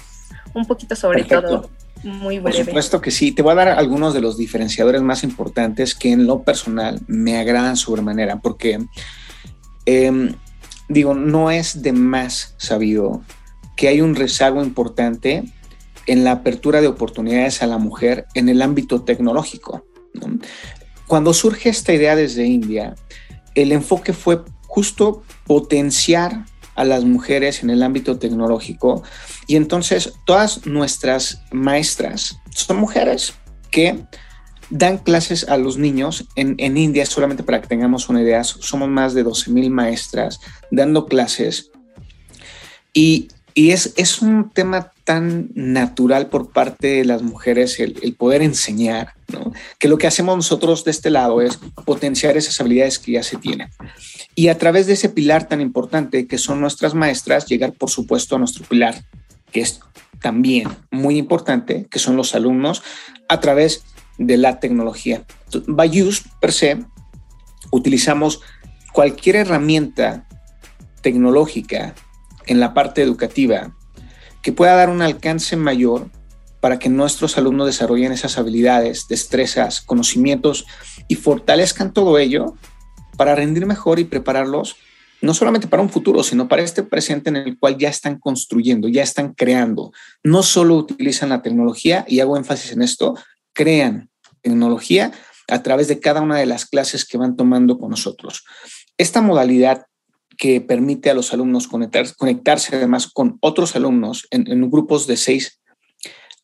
un 0.53 0.65
poquito 0.65 0.95
sobre 0.95 1.23
todo. 1.23 1.69
Muy 2.03 2.39
breve. 2.39 2.57
Por 2.57 2.65
supuesto 2.65 3.01
que 3.01 3.11
sí. 3.11 3.31
Te 3.31 3.41
voy 3.41 3.53
a 3.53 3.55
dar 3.55 3.67
algunos 3.69 4.13
de 4.13 4.21
los 4.21 4.37
diferenciadores 4.37 5.01
más 5.01 5.23
importantes 5.23 5.95
que 5.95 6.11
en 6.11 6.27
lo 6.27 6.43
personal 6.43 6.99
me 7.07 7.37
agradan 7.37 7.75
sobremanera, 7.75 8.39
porque 8.39 8.79
Em, 9.87 10.35
digo, 10.89 11.13
no 11.13 11.49
es 11.49 11.81
de 11.81 11.93
más 11.93 12.55
sabido 12.57 13.23
que 13.77 13.87
hay 13.87 14.01
un 14.01 14.15
rezago 14.15 14.61
importante 14.61 15.45
en 16.07 16.25
la 16.25 16.33
apertura 16.33 16.81
de 16.81 16.87
oportunidades 16.87 17.63
a 17.63 17.67
la 17.67 17.77
mujer 17.77 18.25
en 18.33 18.49
el 18.49 18.61
ámbito 18.61 19.03
tecnológico. 19.03 19.85
Cuando 21.07 21.33
surge 21.33 21.69
esta 21.69 21.93
idea 21.93 22.17
desde 22.17 22.45
India, 22.45 22.95
el 23.55 23.71
enfoque 23.71 24.11
fue 24.11 24.43
justo 24.63 25.23
potenciar 25.45 26.45
a 26.75 26.83
las 26.83 27.05
mujeres 27.05 27.63
en 27.63 27.69
el 27.69 27.81
ámbito 27.81 28.19
tecnológico 28.19 29.03
y 29.47 29.55
entonces 29.55 30.13
todas 30.25 30.65
nuestras 30.65 31.41
maestras 31.51 32.39
son 32.49 32.77
mujeres 32.77 33.33
que 33.71 34.05
dan 34.69 34.97
clases 34.97 35.47
a 35.47 35.57
los 35.57 35.77
niños 35.77 36.25
en, 36.35 36.55
en, 36.57 36.77
India, 36.77 37.05
solamente 37.05 37.43
para 37.43 37.61
que 37.61 37.67
tengamos 37.67 38.09
una 38.09 38.21
idea, 38.21 38.43
somos 38.43 38.89
más 38.89 39.13
de 39.13 39.23
12 39.23 39.51
mil 39.51 39.69
maestras 39.69 40.39
dando 40.71 41.05
clases 41.05 41.71
y, 42.93 43.29
y 43.53 43.71
es, 43.71 43.93
es, 43.95 44.21
un 44.21 44.49
tema 44.49 44.91
tan 45.03 45.49
natural 45.55 46.27
por 46.27 46.51
parte 46.51 46.87
de 46.87 47.05
las 47.05 47.21
mujeres 47.21 47.79
el, 47.79 48.15
poder 48.15 48.41
enseñar, 48.41 49.13
que 49.79 49.87
lo 49.87 49.97
que 49.97 50.07
hacemos 50.07 50.35
nosotros 50.35 50.83
de 50.83 50.91
este 50.91 51.09
lado 51.09 51.41
es 51.41 51.59
potenciar 51.85 52.37
esas 52.37 52.59
habilidades 52.59 52.99
que 52.99 53.13
ya 53.13 53.23
se 53.23 53.37
tienen. 53.37 53.69
Y 54.35 54.49
a 54.49 54.57
través 54.57 54.87
de 54.87 54.93
ese 54.93 55.09
pilar 55.09 55.47
tan 55.47 55.61
importante 55.61 56.27
que 56.27 56.37
son 56.37 56.59
nuestras 56.59 56.93
maestras, 56.93 57.45
llegar 57.45 57.73
por 57.73 57.89
supuesto 57.89 58.35
a 58.35 58.39
nuestro 58.39 58.65
pilar, 58.65 59.03
que 59.51 59.61
es 59.61 59.79
también 60.21 60.67
muy 60.91 61.17
importante, 61.17 61.87
que 61.89 61.99
son 61.99 62.15
los 62.15 62.35
alumnos, 62.35 62.83
a 63.29 63.39
través 63.39 63.83
de 63.83 63.96
la 64.17 64.59
tecnología. 64.59 65.23
Bayus, 65.67 66.23
per 66.41 66.51
se, 66.51 66.79
utilizamos 67.71 68.41
cualquier 68.93 69.37
herramienta 69.37 70.27
tecnológica 71.01 71.93
en 72.45 72.59
la 72.59 72.73
parte 72.73 73.01
educativa 73.01 73.75
que 74.41 74.53
pueda 74.53 74.75
dar 74.75 74.89
un 74.89 75.01
alcance 75.01 75.55
mayor 75.55 76.09
para 76.59 76.79
que 76.79 76.89
nuestros 76.89 77.37
alumnos 77.37 77.67
desarrollen 77.67 78.11
esas 78.11 78.37
habilidades, 78.37 79.07
destrezas, 79.07 79.81
conocimientos 79.81 80.65
y 81.07 81.15
fortalezcan 81.15 81.93
todo 81.93 82.17
ello 82.17 82.55
para 83.17 83.35
rendir 83.35 83.65
mejor 83.65 83.99
y 83.99 84.05
prepararlos 84.05 84.77
no 85.21 85.33
solamente 85.33 85.67
para 85.67 85.81
un 85.81 85.89
futuro, 85.89 86.23
sino 86.23 86.47
para 86.47 86.61
este 86.61 86.83
presente 86.83 87.29
en 87.29 87.37
el 87.37 87.57
cual 87.57 87.77
ya 87.77 87.89
están 87.89 88.19
construyendo, 88.19 88.87
ya 88.87 89.03
están 89.03 89.33
creando. 89.33 89.91
No 90.23 90.43
solo 90.43 90.75
utilizan 90.75 91.29
la 91.29 91.41
tecnología, 91.41 92.05
y 92.07 92.19
hago 92.19 92.37
énfasis 92.37 92.71
en 92.73 92.83
esto, 92.83 93.15
crean 93.53 94.06
tecnología 94.41 95.11
a 95.47 95.63
través 95.63 95.87
de 95.87 95.99
cada 95.99 96.21
una 96.21 96.37
de 96.37 96.45
las 96.45 96.65
clases 96.65 97.05
que 97.05 97.17
van 97.17 97.35
tomando 97.35 97.77
con 97.79 97.89
nosotros. 97.89 98.43
Esta 98.97 99.21
modalidad 99.21 99.85
que 100.37 100.61
permite 100.61 101.09
a 101.09 101.13
los 101.13 101.33
alumnos 101.33 101.67
conectarse 101.67 102.75
además 102.75 103.07
con 103.07 103.37
otros 103.41 103.75
alumnos 103.75 104.27
en, 104.29 104.69
grupos 104.69 105.07
de 105.07 105.17
seis, 105.17 105.59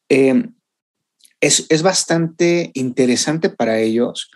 eh, 0.10 0.48
es, 1.42 1.82
bastante 1.84 2.72
interesante 2.74 3.50
para 3.50 3.80
ellos 3.80 4.32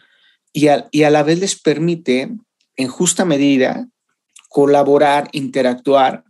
y 0.53 0.67
a, 0.67 0.87
y 0.91 1.03
a 1.03 1.09
la 1.09 1.23
vez 1.23 1.39
les 1.39 1.59
permite 1.59 2.29
en 2.75 2.87
justa 2.87 3.25
medida 3.25 3.87
colaborar, 4.49 5.29
interactuar, 5.31 6.23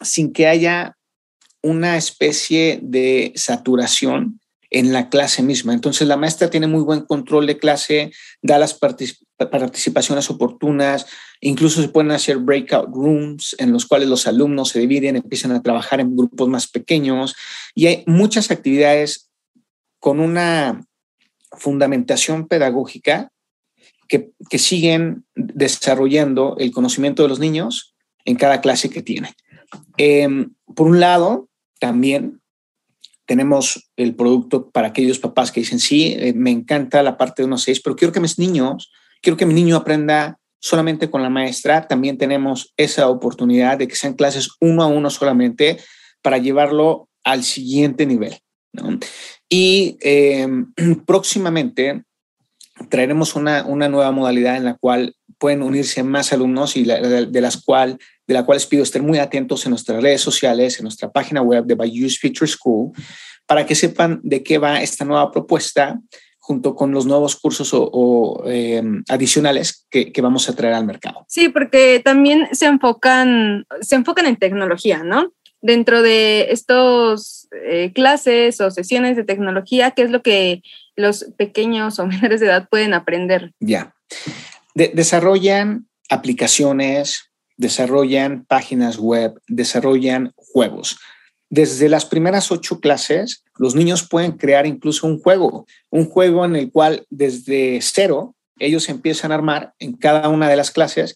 sin 0.00 0.32
que 0.32 0.46
haya 0.46 0.96
una 1.62 1.96
especie 1.96 2.80
de 2.82 3.32
saturación 3.34 4.40
en 4.70 4.92
la 4.92 5.08
clase 5.08 5.42
misma. 5.42 5.72
Entonces 5.74 6.06
la 6.08 6.16
maestra 6.16 6.50
tiene 6.50 6.66
muy 6.66 6.82
buen 6.82 7.02
control 7.02 7.46
de 7.46 7.58
clase, 7.58 8.12
da 8.42 8.58
las 8.58 8.74
participaciones 8.74 10.30
oportunas, 10.30 11.06
incluso 11.40 11.82
se 11.82 11.88
pueden 11.88 12.10
hacer 12.10 12.38
breakout 12.38 12.88
rooms 12.92 13.54
en 13.58 13.72
los 13.72 13.86
cuales 13.86 14.08
los 14.08 14.26
alumnos 14.26 14.70
se 14.70 14.80
dividen, 14.80 15.16
empiezan 15.16 15.52
a 15.52 15.62
trabajar 15.62 16.00
en 16.00 16.16
grupos 16.16 16.48
más 16.48 16.66
pequeños 16.66 17.34
y 17.74 17.86
hay 17.86 18.04
muchas 18.06 18.50
actividades 18.50 19.30
con 19.98 20.20
una 20.20 20.84
fundamentación 21.52 22.48
pedagógica 22.48 23.30
que, 24.08 24.32
siguen 24.58 25.24
desarrollando 25.34 26.56
el 26.58 26.70
conocimiento 26.70 27.22
de 27.22 27.28
los 27.28 27.38
niños 27.38 27.94
en 28.24 28.36
cada 28.36 28.60
clase 28.60 28.88
que 28.88 29.02
tienen. 29.02 29.32
Em, 29.96 30.54
por 30.74 30.86
un 30.86 31.00
lado, 31.00 31.48
también 31.80 32.40
tenemos 33.26 33.90
el 33.96 34.14
producto 34.14 34.70
para 34.70 34.88
aquellos 34.88 35.18
papás 35.18 35.52
que 35.52 35.60
dicen, 35.60 35.80
sí, 35.80 36.14
eh, 36.18 36.32
me 36.34 36.50
encanta 36.50 37.02
la 37.02 37.16
parte 37.16 37.42
de 37.42 37.46
unos 37.46 37.62
seis, 37.62 37.80
pero 37.80 37.96
quiero 37.96 38.12
que 38.12 38.20
mis 38.20 38.38
niños, 38.38 38.92
quiero 39.20 39.36
que 39.36 39.46
mi 39.46 39.54
niño 39.54 39.76
aprenda 39.76 40.38
solamente 40.60 41.10
con 41.10 41.22
la 41.22 41.30
maestra. 41.30 41.86
También 41.86 42.18
tenemos 42.18 42.72
esa 42.76 43.08
oportunidad 43.08 43.78
de 43.78 43.88
que 43.88 43.96
sean 43.96 44.14
clases 44.14 44.50
uno 44.60 44.82
a 44.82 44.86
uno 44.86 45.10
solamente 45.10 45.78
para 46.22 46.38
llevarlo 46.38 47.08
al 47.24 47.42
siguiente 47.44 48.06
nivel. 48.06 48.38
Y 49.48 49.96
em, 50.00 50.72
próximamente 51.06 52.04
traeremos 52.88 53.34
una, 53.36 53.64
una, 53.64 53.88
nueva 53.88 54.10
modalidad 54.12 54.56
en 54.56 54.64
la 54.64 54.74
cual 54.74 55.16
pueden 55.38 55.62
unirse 55.62 56.02
más 56.02 56.32
alumnos 56.32 56.76
y 56.76 56.84
de, 56.84 57.40
las 57.40 57.62
cual, 57.62 57.98
de 58.26 58.34
la 58.34 58.44
cual 58.44 58.56
les 58.56 58.66
pido 58.66 58.82
estén 58.82 59.04
muy 59.04 59.18
atentos 59.18 59.64
en 59.64 59.70
nuestras 59.70 60.02
redes 60.02 60.20
sociales, 60.20 60.78
en 60.78 60.84
nuestra 60.84 61.10
página 61.10 61.42
web 61.42 61.64
de 61.64 61.74
Bayous 61.74 62.18
Future 62.18 62.50
School, 62.50 62.92
para 63.46 63.64
que 63.64 63.74
sepan 63.74 64.20
de 64.22 64.42
qué 64.42 64.58
va 64.58 64.82
esta 64.82 65.04
nueva 65.04 65.30
propuesta 65.30 66.00
junto 66.38 66.76
con 66.76 66.92
los 66.92 67.06
nuevos 67.06 67.34
cursos 67.34 67.70
o, 67.72 68.44
em, 68.46 69.02
adicionales 69.08 69.84
que, 69.90 70.12
que, 70.12 70.22
vamos 70.22 70.48
a 70.48 70.54
traer 70.54 70.74
al 70.74 70.86
mercado. 70.86 71.24
Sí, 71.28 71.48
porque 71.48 72.00
también 72.04 72.48
se 72.52 72.66
enfocan, 72.66 73.66
se 73.80 73.96
enfocan 73.96 74.26
en 74.26 74.36
tecnología, 74.36 75.02
¿no? 75.02 75.32
Dentro 75.60 76.02
de 76.02 76.52
estos 76.52 77.48
eh, 77.64 77.90
clases 77.92 78.60
o 78.60 78.70
sesiones 78.70 79.16
de 79.16 79.24
tecnología, 79.24 79.90
¿qué 79.90 80.02
es 80.02 80.10
lo 80.10 80.22
que 80.22 80.62
los 80.94 81.24
pequeños 81.36 81.98
o 81.98 82.06
menores 82.06 82.38
de 82.38 82.46
edad 82.46 82.68
pueden 82.68 82.94
aprender? 82.94 83.52
Ya. 83.58 83.94
desarrollan 84.74 85.88
aplicaciones, 86.08 87.32
desarrollan 87.56 88.44
páginas 88.44 88.98
web, 88.98 89.40
desarrollan 89.48 90.32
juegos. 90.36 90.98
Desde 91.48 91.88
las 91.88 92.04
primeras 92.04 92.50
ocho 92.50 92.80
clases, 92.80 93.44
los 93.56 93.74
niños 93.74 94.06
pueden 94.08 94.32
crear 94.32 94.66
incluso 94.66 95.06
un 95.06 95.20
juego, 95.20 95.66
un 95.90 96.08
juego 96.08 96.44
en 96.44 96.56
el 96.56 96.70
cual 96.70 97.06
desde 97.08 97.78
cero 97.82 98.34
ellos 98.58 98.88
empiezan 98.88 99.32
a 99.32 99.36
armar 99.36 99.74
en 99.78 99.92
cada 99.92 100.28
una 100.28 100.48
de 100.48 100.56
las 100.56 100.70
clases 100.70 101.14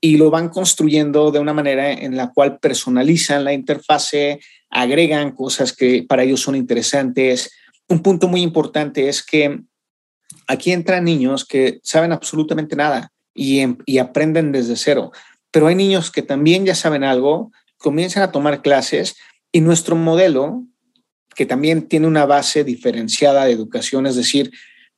y 0.00 0.16
lo 0.16 0.30
van 0.30 0.48
construyendo 0.48 1.30
de 1.30 1.38
una 1.38 1.52
manera 1.52 1.92
en 1.92 2.16
la 2.16 2.32
cual 2.32 2.58
personalizan 2.58 3.44
la 3.44 3.52
interfase, 3.52 4.40
agregan 4.70 5.32
cosas 5.32 5.72
que 5.72 6.04
para 6.08 6.22
ellos 6.22 6.40
son 6.40 6.56
interesantes, 6.56 7.50
un 7.90 8.02
punto 8.02 8.28
muy 8.28 8.40
importante 8.40 9.08
es 9.08 9.22
que 9.22 9.60
aquí 10.46 10.72
entran 10.72 11.04
niños 11.04 11.44
que 11.44 11.80
saben 11.82 12.12
absolutamente 12.12 12.76
nada 12.76 13.12
em, 13.34 13.76
y, 13.84 13.98
aprenden 13.98 14.52
desde 14.52 14.76
cero, 14.76 15.12
pero 15.50 15.66
hay 15.66 15.74
niños 15.74 16.10
que 16.10 16.22
también 16.22 16.64
ya 16.64 16.74
saben 16.74 17.04
algo, 17.04 17.52
comienzan 17.78 18.22
a 18.22 18.32
tomar 18.32 18.62
clases 18.62 19.16
y 19.52 19.60
nuestro 19.60 19.96
modelo, 19.96 20.64
que 21.34 21.46
también 21.46 21.88
tiene 21.88 22.06
una 22.06 22.26
base 22.26 22.64
diferenciada 22.64 23.44
de 23.44 23.52
educación, 23.52 24.06
es 24.06 24.16
decir, 24.16 24.50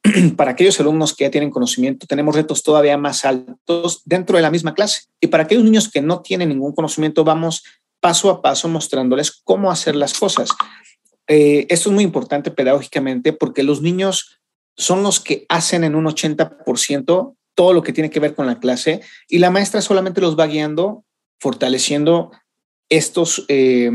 para 0.37 0.53
aquellos 0.53 0.79
alumnos 0.81 1.15
que 1.15 1.25
ya 1.25 1.31
tienen 1.31 1.51
conocimiento, 1.51 2.07
tenemos 2.07 2.35
retos 2.35 2.63
todavía 2.63 2.97
más 2.99 3.25
altos 3.25 4.03
dentro 4.05 4.37
de 4.37 4.43
la 4.43 4.51
misma 4.51 4.75
clase. 4.75 5.03
Y 5.21 5.29
para 5.29 5.45
aquellos 5.45 5.65
niños 5.65 5.91
que 5.91 6.03
no 6.03 6.21
tienen 6.21 6.49
ningún 6.49 6.73
conocimiento, 6.73 7.25
vamos 7.25 7.63
paso 8.01 8.31
a 8.31 8.43
paso 8.43 8.69
mostrándoles 8.69 9.31
cómo 9.31 9.71
hacer 9.71 9.95
las 9.95 10.19
cosas. 10.19 10.51
Eh, 11.29 11.67
esto 11.69 11.89
es 11.89 11.95
muy 11.95 12.03
importante 12.03 12.51
pedagógicamente 12.51 13.33
porque 13.33 13.63
los 13.63 13.81
niños 13.81 14.41
son 14.77 15.05
los 15.05 15.21
que 15.21 15.47
hacen 15.49 15.85
en 15.85 15.95
un 15.95 16.07
80% 16.07 17.37
todo 17.55 17.73
lo 17.73 17.83
que 17.83 17.93
tiene 17.93 18.11
que 18.11 18.21
ver 18.21 18.35
con 18.35 18.47
la 18.47 18.59
clase 18.61 19.01
y 19.29 19.39
la 19.39 19.51
maestra 19.51 19.81
solamente 19.81 20.21
los 20.21 20.39
va 20.39 20.47
guiando, 20.47 21.05
fortaleciendo 21.39 22.31
estos, 22.89 23.45
eh, 23.49 23.91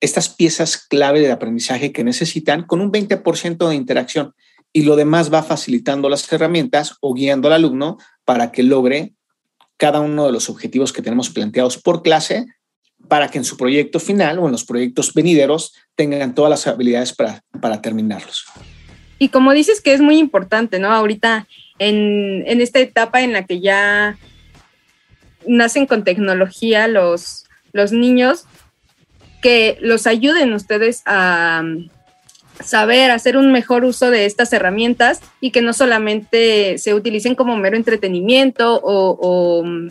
estas 0.00 0.28
piezas 0.28 0.76
clave 0.76 1.20
de 1.20 1.32
aprendizaje 1.32 1.92
que 1.92 2.04
necesitan 2.04 2.64
con 2.64 2.80
un 2.80 2.92
20% 2.92 3.68
de 3.68 3.74
interacción 3.74 4.34
y 4.72 4.82
lo 4.82 4.96
demás 4.96 5.32
va 5.32 5.42
facilitando 5.42 6.08
las 6.08 6.30
herramientas 6.32 6.96
o 7.00 7.14
guiando 7.14 7.48
al 7.48 7.54
alumno 7.54 7.98
para 8.24 8.50
que 8.52 8.62
logre 8.62 9.14
cada 9.76 10.00
uno 10.00 10.26
de 10.26 10.32
los 10.32 10.50
objetivos 10.50 10.92
que 10.92 11.02
tenemos 11.02 11.30
planteados 11.30 11.78
por 11.78 12.02
clase 12.02 12.46
para 13.08 13.28
que 13.28 13.38
en 13.38 13.44
su 13.44 13.56
proyecto 13.56 14.00
final 14.00 14.38
o 14.38 14.46
en 14.46 14.52
los 14.52 14.64
proyectos 14.64 15.12
venideros 15.12 15.74
tengan 15.94 16.34
todas 16.34 16.50
las 16.50 16.66
habilidades 16.66 17.12
para, 17.12 17.42
para 17.60 17.82
terminarlos. 17.82 18.46
Y 19.18 19.28
como 19.28 19.52
dices 19.52 19.80
que 19.80 19.94
es 19.94 20.00
muy 20.00 20.18
importante, 20.18 20.78
¿no? 20.78 20.90
Ahorita 20.90 21.46
en, 21.78 22.44
en, 22.46 22.60
esta 22.60 22.80
etapa 22.80 23.22
en 23.22 23.32
la 23.32 23.44
que 23.44 23.60
ya 23.60 24.16
nacen 25.46 25.86
con 25.86 26.04
tecnología 26.04 26.88
los, 26.88 27.46
los 27.72 27.92
niños, 27.92 28.44
que 29.42 29.76
los 29.80 30.06
ayuden 30.06 30.52
ustedes 30.54 31.02
a 31.04 31.62
um, 31.62 31.88
saber 32.62 33.10
hacer 33.10 33.36
un 33.36 33.52
mejor 33.52 33.84
uso 33.84 34.10
de 34.10 34.26
estas 34.26 34.52
herramientas 34.52 35.20
y 35.40 35.50
que 35.50 35.60
no 35.60 35.72
solamente 35.72 36.78
se 36.78 36.94
utilicen 36.94 37.34
como 37.34 37.56
mero 37.56 37.76
entretenimiento 37.76 38.80
o, 38.82 39.10
o 39.20 39.60
um, 39.60 39.88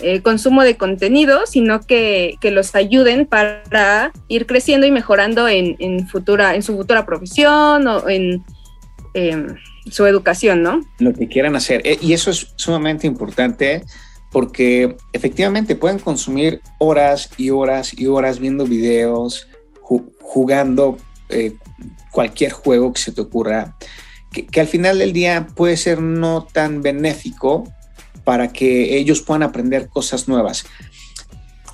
eh, 0.00 0.20
consumo 0.20 0.62
de 0.62 0.76
contenido, 0.76 1.46
sino 1.46 1.80
que, 1.80 2.38
los 2.42 2.74
ayuden 2.74 3.26
para 3.26 4.12
ir 4.28 4.46
creciendo 4.46 4.86
y 4.86 4.90
mejorando 4.90 5.48
en, 5.48 6.06
futura, 6.08 6.54
en 6.54 6.62
su 6.62 6.76
futura 6.76 7.06
profesión 7.06 7.86
o 7.86 8.08
en 8.08 8.44
em, 9.14 9.56
su 9.90 10.06
educación, 10.06 10.62
¿no? 10.62 10.80
Lo 10.98 11.12
que 11.14 11.28
quieran 11.28 11.56
hacer. 11.56 11.80
Eh, 11.84 11.98
y 12.00 12.12
eso 12.12 12.30
es 12.30 12.52
sumamente 12.56 13.06
importante 13.06 13.82
porque 14.30 14.96
efectivamente 15.12 15.76
pueden 15.76 15.98
consumir 15.98 16.60
horas 16.78 17.30
y 17.38 17.50
horas 17.50 17.98
y 17.98 18.06
horas 18.06 18.38
viendo 18.38 18.66
videos, 18.66 19.48
jugando 19.80 20.98
eh, 21.30 21.54
cualquier 22.10 22.52
juego 22.52 22.92
que 22.92 23.00
se 23.00 23.12
te 23.12 23.20
ocurra, 23.22 23.76
que, 24.32 24.60
al 24.60 24.66
final 24.66 24.98
del 24.98 25.12
día 25.12 25.46
puede 25.54 25.76
ser 25.76 26.02
no 26.02 26.46
tan 26.52 26.82
benéfico 26.82 27.64
para 28.26 28.52
que 28.52 28.98
ellos 28.98 29.22
puedan 29.22 29.42
aprender 29.42 29.88
cosas 29.88 30.28
nuevas. 30.28 30.66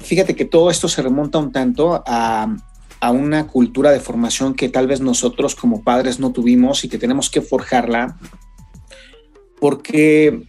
Fíjate 0.00 0.36
que 0.36 0.44
todo 0.44 0.70
esto 0.70 0.86
se 0.86 1.02
remonta 1.02 1.38
un 1.38 1.50
tanto 1.50 2.04
a 2.06 2.54
a 3.02 3.10
una 3.10 3.48
cultura 3.48 3.90
de 3.90 3.98
formación 3.98 4.54
que 4.54 4.68
tal 4.68 4.86
vez 4.86 5.00
nosotros 5.00 5.56
como 5.56 5.82
padres 5.82 6.20
no 6.20 6.30
tuvimos 6.30 6.84
y 6.84 6.88
que 6.88 6.98
tenemos 6.98 7.30
que 7.30 7.42
forjarla, 7.42 8.16
porque 9.58 10.44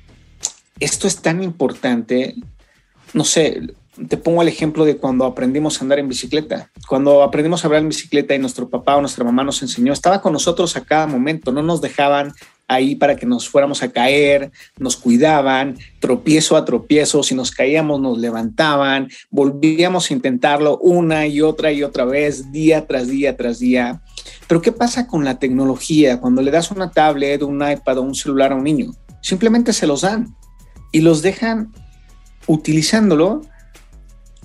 esto 0.80 1.08
es 1.08 1.16
tan 1.24 1.42
importante. 1.42 2.36
No 3.16 3.24
sé, 3.24 3.60
te 4.08 4.18
pongo 4.18 4.42
el 4.42 4.48
ejemplo 4.48 4.86
de 4.86 4.98
cuando 4.98 5.26
aprendimos 5.26 5.78
a 5.78 5.84
andar 5.84 6.00
en 6.00 6.10
bicicleta. 6.10 6.72
Cuando 6.88 7.22
aprendimos 7.22 7.64
a 7.64 7.68
andar 7.68 7.82
en 7.82 7.90
bicicleta 7.90 8.34
y 8.34 8.40
nuestro 8.40 8.68
papá 8.68 8.96
o 8.96 9.02
nuestra 9.02 9.24
mamá 9.24 9.44
nos 9.44 9.62
enseñó, 9.62 9.94
estaba 9.94 10.22
con 10.22 10.34
nosotros 10.34 10.76
a 10.76 10.84
cada 10.84 11.06
momento, 11.06 11.52
no 11.52 11.62
nos 11.62 11.80
dejaban 11.80 12.34
ahí 12.68 12.96
para 12.96 13.16
que 13.16 13.26
nos 13.26 13.48
fuéramos 13.48 13.84
a 13.84 13.92
caer, 13.92 14.52
nos 14.80 14.96
cuidaban, 14.96 15.78
tropiezo 16.00 16.58
a 16.58 16.66
tropiezo, 16.66 17.22
si 17.22 17.36
nos 17.36 17.52
caíamos 17.52 18.00
nos 18.02 18.18
levantaban, 18.18 19.10
volvíamos 19.30 20.10
a 20.10 20.14
intentarlo 20.14 20.78
una 20.80 21.28
y 21.28 21.42
otra 21.42 21.72
y 21.72 21.84
otra 21.84 22.06
vez, 22.06 22.52
día 22.52 22.88
tras 22.88 23.08
día 23.08 23.38
tras 23.38 23.60
día. 23.60 24.02
Pero 24.48 24.62
¿qué 24.62 24.72
pasa 24.72 25.06
con 25.06 25.24
la 25.24 25.38
tecnología 25.38 26.20
cuando 26.20 26.42
le 26.42 26.52
das 26.52 26.72
una 26.72 26.90
tablet, 26.90 27.44
un 27.44 27.62
iPad 27.70 28.00
o 28.00 28.02
un 28.02 28.16
celular 28.16 28.54
a 28.54 28.56
un 28.56 28.64
niño? 28.64 28.92
Simplemente 29.22 29.72
se 29.72 29.86
los 29.86 30.02
dan 30.02 30.36
y 30.92 31.02
los 31.02 31.22
dejan 31.22 31.72
utilizándolo 32.48 33.42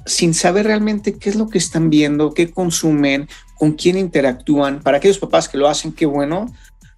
sin 0.07 0.35
saber 0.35 0.67
realmente 0.67 1.19
qué 1.19 1.31
es 1.31 1.37
lo 1.37 1.49
que 1.49 1.59
están 1.59 1.91
viendo, 1.91 2.33
qué 2.33 2.51
consumen, 2.51 3.29
con 3.57 3.73
quién 3.73 3.99
interactúan. 3.99 4.81
Para 4.81 4.99
aquellos 4.99 5.19
papás 5.19 5.49
que 5.49 5.59
lo 5.59 5.69
hacen, 5.69 5.93
qué 5.93 6.07
bueno, 6.07 6.53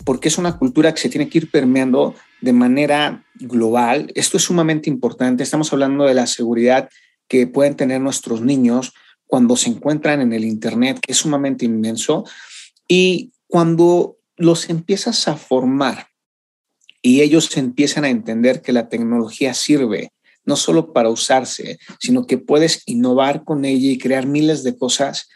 porque 0.04 0.28
es 0.28 0.38
una 0.38 0.57
cultura 0.57 0.92
que 0.95 1.00
se 1.00 1.09
tiene 1.09 1.28
que 1.28 1.38
ir 1.38 1.50
permeando 1.50 2.14
de 2.40 2.52
manera 2.52 3.25
global. 3.35 4.11
Esto 4.14 4.37
es 4.37 4.45
sumamente 4.45 4.88
importante. 4.88 5.42
Estamos 5.42 5.73
hablando 5.73 6.04
de 6.04 6.14
la 6.14 6.26
seguridad 6.26 6.88
que 7.28 7.47
pueden 7.47 7.76
tener 7.76 8.00
nuestros 8.00 8.40
niños 8.42 8.92
cuando 9.26 9.57
se 9.57 9.71
encuentran 9.71 10.21
en 10.21 10.33
el 10.33 10.45
Internet, 10.45 10.99
que 11.00 11.12
es 11.12 11.19
sumamente 11.19 11.64
inmenso. 11.64 12.25
Y 12.88 13.33
cuando 13.47 14.16
los 14.37 14.69
empiezas 14.71 15.28
a 15.28 15.37
formar 15.37 16.09
y 17.02 17.21
ellos 17.21 17.57
empiezan 17.57 18.04
a 18.04 18.11
entender 18.11 18.62
que 18.62 18.73
la 18.73 18.88
tecnología 18.88 19.54
sirve 19.54 20.12
no 20.44 20.56
solo 20.56 20.92
para 20.92 21.09
usarse, 21.11 21.78
sino 21.99 22.26
que 22.26 22.38
puedes 22.38 22.82
innovar 22.87 23.44
con 23.44 23.64
ella 23.64 23.90
y 23.90 23.99
crear 23.99 24.26
miles 24.26 24.62
de 24.62 24.76
cosas, 24.76 25.28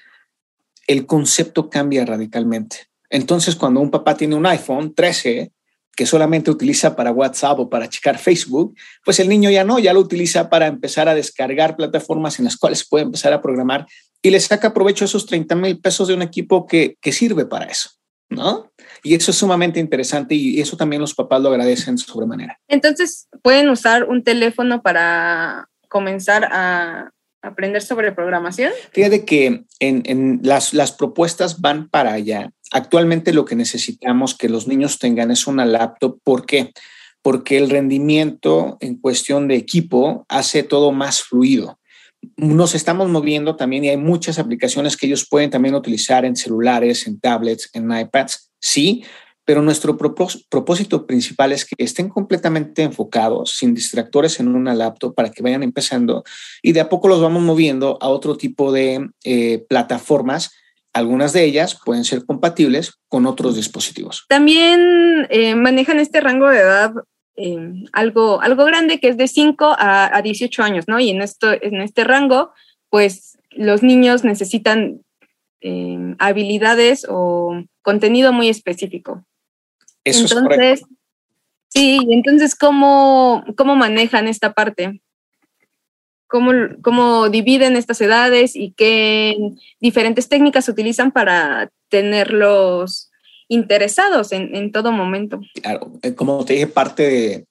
el 0.87 1.07
concepto 1.07 1.71
cambia 1.71 2.05
radicalmente. 2.05 2.89
Entonces, 3.11 3.57
cuando 3.57 3.81
un 3.81 3.91
papá 3.91 4.17
tiene 4.17 4.35
un 4.35 4.47
iPhone 4.47 4.95
13 4.95 5.53
que 5.97 6.07
solamente 6.07 6.51
utiliza 6.51 6.97
para 6.97 7.13
WhatsApp 7.13 7.61
o 7.61 7.71
para 7.71 7.89
checar 7.89 8.19
Facebook, 8.19 8.75
pues 9.05 9.21
el 9.21 9.29
niño 9.29 9.51
ya 9.51 9.63
no, 9.63 9.79
ya 9.79 9.93
lo 9.93 10.01
utiliza 10.01 10.51
para 10.51 10.67
empezar 10.67 11.09
a 11.09 11.15
descargar 11.15 11.77
plataformas 11.77 12.39
en 12.39 12.47
las 12.47 12.57
cuales 12.57 12.87
puede 12.87 13.05
empezar 13.05 13.33
a 13.33 13.41
programar 13.41 13.87
y 14.21 14.31
le 14.31 14.41
saca 14.41 14.75
provecho 14.75 15.05
esos 15.05 15.27
30 15.27 15.55
mil 15.55 15.79
pesos 15.79 16.09
de 16.09 16.15
un 16.15 16.23
equipo 16.23 16.67
que, 16.67 16.97
que 17.01 17.13
sirve 17.13 17.47
para 17.47 17.67
eso. 17.67 17.91
¿no? 18.29 18.73
Y 19.05 19.15
eso 19.15 19.31
es 19.31 19.37
sumamente 19.37 19.79
interesante 19.79 20.35
y 20.35 20.61
eso 20.61 20.77
también 20.77 21.01
los 21.01 21.15
papás 21.15 21.41
lo 21.43 21.51
agradecen 21.51 21.99
sobremanera. 21.99 22.59
Entonces, 22.69 23.29
pueden 23.43 23.69
usar 23.69 24.05
un 24.05 24.25
teléfono 24.25 24.83
para 24.83 25.69
comenzar 25.89 26.49
a 26.51 27.13
aprender 27.43 27.83
sobre 27.83 28.13
programación. 28.13 28.73
Fíjate 28.93 29.27
que 29.27 29.65
en, 29.79 30.03
en 30.07 30.41
las, 30.43 30.73
las 30.73 30.93
propuestas 30.93 31.61
van 31.61 31.89
para 31.91 32.15
allá. 32.15 32.51
Actualmente 32.73 33.35
lo 33.35 33.45
que 33.45 33.55
necesitamos 33.55 34.35
que 34.35 34.49
los 34.49 34.67
niños 34.67 34.99
tengan 34.99 35.31
es 35.31 35.47
una 35.47 35.67
laptop. 35.67 36.19
¿Por 36.25 36.47
qué? 36.47 36.73
Porque 37.21 37.59
el 37.59 37.69
rendimiento 37.69 38.79
en 38.81 38.97
cuestión 38.97 39.49
de 39.49 39.57
equipo 39.57 40.25
hace 40.29 40.63
todo 40.63 40.91
más 40.93 41.23
fluido 41.23 41.79
nos 42.37 42.75
estamos 42.75 43.09
moviendo 43.09 43.57
también 43.57 43.85
y 43.85 43.89
hay 43.89 43.97
muchas 43.97 44.39
aplicaciones 44.39 44.97
que 44.97 45.07
ellos 45.07 45.27
pueden 45.29 45.51
también 45.51 45.75
utilizar 45.75 46.25
en 46.25 46.37
celulares, 46.37 47.07
en 47.07 47.21
tablets, 47.21 47.71
en 47.73 47.91
iPads, 47.91 48.44
sí, 48.65 49.05
pero 49.45 49.61
nuestro 49.61 49.99
propósito 49.99 51.07
principal 51.07 51.53
es 51.53 51.67
que 51.67 51.75
estén 51.77 52.09
completamente 52.09 52.83
enfocados, 52.83 53.57
sin 53.59 53.75
distractores 53.75 54.41
en 54.41 54.49
una 54.49 54.75
laptop 54.75 55.15
para 55.15 55.31
que 55.31 55.43
vayan 55.43 55.63
empezando 55.63 56.25
y 56.63 56.73
de 56.73 56.81
a 56.81 56.89
poco 56.89 57.09
los 57.09 57.21
vamos 57.21 57.43
moviendo 57.43 57.99
a 58.01 58.09
otro 58.09 58.37
tipo 58.37 58.73
de 58.73 59.11
eh, 59.25 59.65
plataformas. 59.69 60.53
Algunas 60.95 61.33
de 61.33 61.45
ellas 61.45 61.79
pueden 61.85 62.05
ser 62.05 62.25
compatibles 62.25 62.95
con 63.09 63.27
otros 63.27 63.57
dispositivos. 63.57 64.25
También 64.29 65.27
eh, 65.29 65.55
manejan 65.55 66.01
este 66.01 66.21
rango 66.21 66.49
de 66.49 66.61
edad 66.61 66.93
Em, 67.37 67.87
algo, 67.93 68.41
algo 68.41 68.65
grande 68.65 69.01
que 69.01 69.09
es 69.09 69.17
de 69.17 69.27
5 69.27 69.75
a, 69.77 70.21
18 70.23 70.63
años, 70.63 70.85
¿no? 70.87 71.01
Y 71.01 71.11
en, 71.11 71.21
esto, 71.21 71.53
en 71.53 71.81
este 71.81 72.05
rango, 72.05 72.53
pues 72.91 73.39
los 73.51 73.83
niños 73.83 74.23
necesitan 74.23 75.01
em, 75.61 76.17
habilidades 76.19 77.07
o 77.09 77.63
contenido 77.83 78.33
muy 78.33 78.49
específico. 78.49 79.25
Eso 80.05 80.39
entonces, 80.39 80.81
es 80.81 80.87
Sí, 81.69 81.99
entonces, 82.09 82.55
¿cómo, 82.55 83.45
¿cómo 83.57 83.75
manejan 83.75 84.29
esta 84.29 84.53
parte? 84.53 85.03
¿Cómo, 86.29 86.53
¿Cómo 86.83 87.29
dividen 87.29 87.77
estas 87.77 88.01
edades 88.01 88.55
y 88.55 88.73
qué 88.77 89.37
diferentes 89.81 90.29
técnicas 90.29 90.69
utilizan 90.69 91.11
para 91.11 91.71
tenerlos 91.89 93.11
interesados 93.49 94.33
en, 94.33 94.55
en 94.55 94.73
todo 94.73 94.93
momento. 94.93 95.41
Claro, 95.63 95.93
eh, 96.03 96.15
como 96.15 96.45
te 96.45 96.55
dije, 96.55 96.67
parte 96.67 97.03
de, 97.03 97.47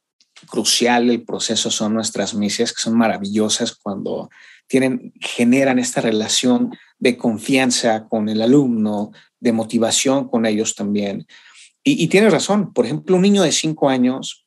crucial 0.49 1.07
del 1.07 1.23
proceso 1.23 1.69
son 1.71 1.93
nuestras 1.93 2.33
misias, 2.33 2.73
que 2.73 2.81
son 2.81 2.97
maravillosas 2.97 3.75
cuando 3.75 4.29
tienen, 4.67 5.13
generan 5.19 5.79
esta 5.79 6.01
relación 6.01 6.75
de 6.99 7.17
confianza 7.17 8.07
con 8.07 8.29
el 8.29 8.41
alumno, 8.41 9.11
de 9.39 9.51
motivación 9.51 10.27
con 10.27 10.45
ellos 10.45 10.75
también. 10.75 11.27
Y, 11.83 12.03
y 12.03 12.07
tienes 12.07 12.31
razón, 12.31 12.73
por 12.73 12.85
ejemplo, 12.85 13.15
un 13.15 13.21
niño 13.21 13.43
de 13.43 13.51
cinco 13.51 13.89
años 13.89 14.45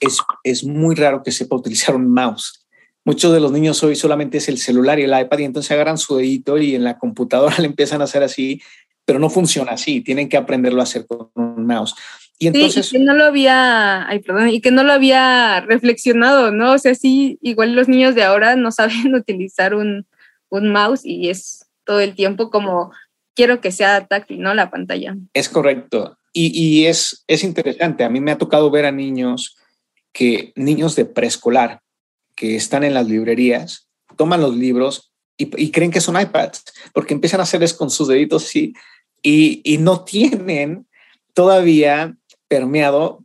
es, 0.00 0.18
es 0.42 0.64
muy 0.64 0.94
raro 0.94 1.22
que 1.22 1.32
sepa 1.32 1.56
utilizar 1.56 1.96
un 1.96 2.08
mouse. 2.08 2.66
Muchos 3.04 3.32
de 3.32 3.40
los 3.40 3.52
niños 3.52 3.82
hoy 3.82 3.96
solamente 3.96 4.38
es 4.38 4.48
el 4.48 4.58
celular 4.58 4.98
y 4.98 5.02
el 5.02 5.20
iPad 5.20 5.38
y 5.38 5.44
entonces 5.44 5.70
agarran 5.72 5.98
su 5.98 6.16
dedito 6.16 6.56
y 6.56 6.74
en 6.74 6.84
la 6.84 6.98
computadora 6.98 7.56
le 7.58 7.66
empiezan 7.66 8.00
a 8.00 8.04
hacer 8.04 8.22
así 8.22 8.60
pero 9.04 9.18
no 9.18 9.30
funciona 9.30 9.72
así, 9.72 10.00
tienen 10.00 10.28
que 10.28 10.36
aprenderlo 10.36 10.80
a 10.80 10.84
hacer 10.84 11.06
con 11.06 11.30
un 11.34 11.66
mouse. 11.66 11.94
Y 12.38 12.48
entonces... 12.48 12.86
Sí, 12.86 12.98
que 12.98 13.04
no 13.04 13.14
lo 13.14 13.24
había, 13.24 14.08
ay, 14.08 14.20
perdón, 14.20 14.48
y 14.48 14.60
que 14.60 14.70
no 14.70 14.82
lo 14.82 14.92
había 14.92 15.60
reflexionado, 15.60 16.50
¿no? 16.50 16.72
O 16.72 16.78
sea, 16.78 16.94
sí, 16.94 17.38
igual 17.42 17.74
los 17.74 17.88
niños 17.88 18.14
de 18.14 18.24
ahora 18.24 18.56
no 18.56 18.70
saben 18.72 19.14
utilizar 19.14 19.74
un, 19.74 20.06
un 20.48 20.72
mouse 20.72 21.04
y 21.04 21.30
es 21.30 21.66
todo 21.84 22.00
el 22.00 22.14
tiempo 22.14 22.50
como 22.50 22.92
quiero 23.34 23.60
que 23.60 23.72
sea 23.72 24.06
táctil, 24.06 24.40
¿no? 24.40 24.54
La 24.54 24.70
pantalla. 24.70 25.16
Es 25.32 25.48
correcto. 25.48 26.18
Y, 26.32 26.50
y 26.58 26.86
es, 26.86 27.24
es 27.26 27.44
interesante. 27.44 28.04
A 28.04 28.08
mí 28.08 28.20
me 28.20 28.32
ha 28.32 28.38
tocado 28.38 28.70
ver 28.70 28.86
a 28.86 28.92
niños 28.92 29.56
que, 30.12 30.52
niños 30.56 30.96
de 30.96 31.04
preescolar, 31.04 31.80
que 32.36 32.56
están 32.56 32.84
en 32.84 32.94
las 32.94 33.06
librerías, 33.06 33.88
toman 34.16 34.40
los 34.40 34.56
libros 34.56 35.12
y, 35.36 35.50
y, 35.60 35.70
creen 35.72 35.90
que 35.90 36.00
son 36.00 36.20
iPads, 36.20 36.62
porque 36.92 37.14
empiezan 37.14 37.40
a 37.40 37.42
hacerles 37.42 37.74
con 37.74 37.90
sus 37.90 38.06
deditos 38.06 38.44
así 38.44 38.72
y, 39.24 39.78
no 39.78 40.04
tienen 40.04 40.86
todavía 41.32 42.16
permeado 42.48 43.22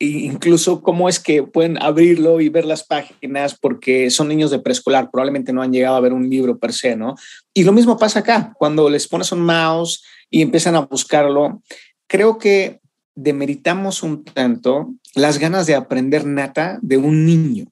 incluso 0.00 0.80
cómo 0.80 1.08
es 1.08 1.18
que 1.18 1.42
pueden 1.42 1.80
abrirlo 1.82 2.40
y 2.40 2.48
ver 2.48 2.64
las 2.64 2.84
páginas 2.84 3.58
porque 3.58 4.10
son 4.10 4.28
niños 4.28 4.50
de 4.52 4.60
preescolar, 4.60 5.10
probablemente 5.10 5.52
no 5.52 5.60
han 5.60 5.72
llegado 5.72 5.96
a 5.96 6.00
ver 6.00 6.12
un 6.12 6.30
libro 6.30 6.56
per 6.56 6.72
se, 6.72 6.94
¿no? 6.94 7.16
Y 7.52 7.64
lo 7.64 7.72
mismo 7.72 7.98
pasa 7.98 8.20
acá, 8.20 8.52
cuando 8.56 8.88
les 8.88 9.08
pones 9.08 9.32
un 9.32 9.40
mouse 9.40 10.04
y 10.30 10.42
empiezan 10.42 10.76
a 10.76 10.82
buscarlo, 10.82 11.62
creo 12.06 12.38
que 12.38 12.80
demeritamos 13.16 14.04
un 14.04 14.24
tanto 14.24 14.94
las 15.16 15.38
ganas 15.38 15.66
de 15.66 15.74
aprender 15.74 16.24
nata 16.24 16.78
de 16.80 16.96
un 16.96 17.26
niño. 17.26 17.66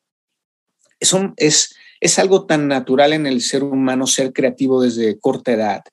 Es 0.99 2.19
algo 2.19 2.45
tan 2.45 2.67
natural 2.67 3.13
en 3.13 3.29
el 3.29 3.41
ser 3.41 3.63
humano 3.63 4.09
ser 4.09 4.33
creativo 4.33 4.83
desde 4.83 5.17
corta 5.21 5.53
edad 5.53 5.85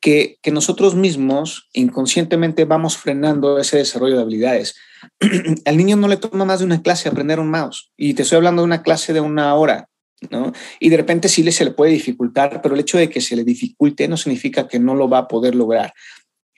que, 0.00 0.38
nosotros 0.50 0.94
mismos 0.94 1.68
inconscientemente 1.72 2.64
vamos 2.64 2.96
frenando 2.96 3.58
ese 3.58 3.78
desarrollo 3.78 4.16
de 4.16 4.22
habilidades. 4.22 4.76
Al 5.64 5.76
niño 5.76 5.96
no 5.96 6.08
le 6.08 6.16
toma 6.16 6.44
más 6.44 6.60
de 6.60 6.64
una 6.64 6.82
clase 6.82 7.08
aprender 7.08 7.38
un 7.38 7.50
mouse 7.50 7.92
y 7.96 8.14
te 8.14 8.22
estoy 8.22 8.36
hablando 8.36 8.62
de 8.62 8.66
una 8.66 8.82
clase 8.82 9.12
de 9.12 9.20
una 9.20 9.54
hora, 9.54 9.88
¿no? 10.30 10.52
Y 10.78 10.88
de 10.88 10.96
repente 10.96 11.28
sí 11.28 11.50
se 11.52 11.64
le 11.64 11.70
puede 11.70 11.92
dificultar, 11.92 12.60
pero 12.62 12.74
el 12.74 12.80
hecho 12.80 12.98
de 12.98 13.08
que 13.08 13.20
se 13.20 13.36
le 13.36 13.44
dificulte 13.44 14.08
no 14.08 14.16
significa 14.16 14.66
que 14.66 14.78
no 14.78 14.94
lo 14.94 15.08
va 15.08 15.18
a 15.18 15.28
poder 15.28 15.54
lograr. 15.54 15.92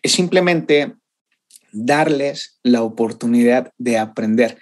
Es 0.03 0.13
simplemente 0.13 0.95
darles 1.73 2.59
la 2.63 2.83
oportunidad 2.83 3.73
de 3.79 3.99
aprender, 3.99 4.59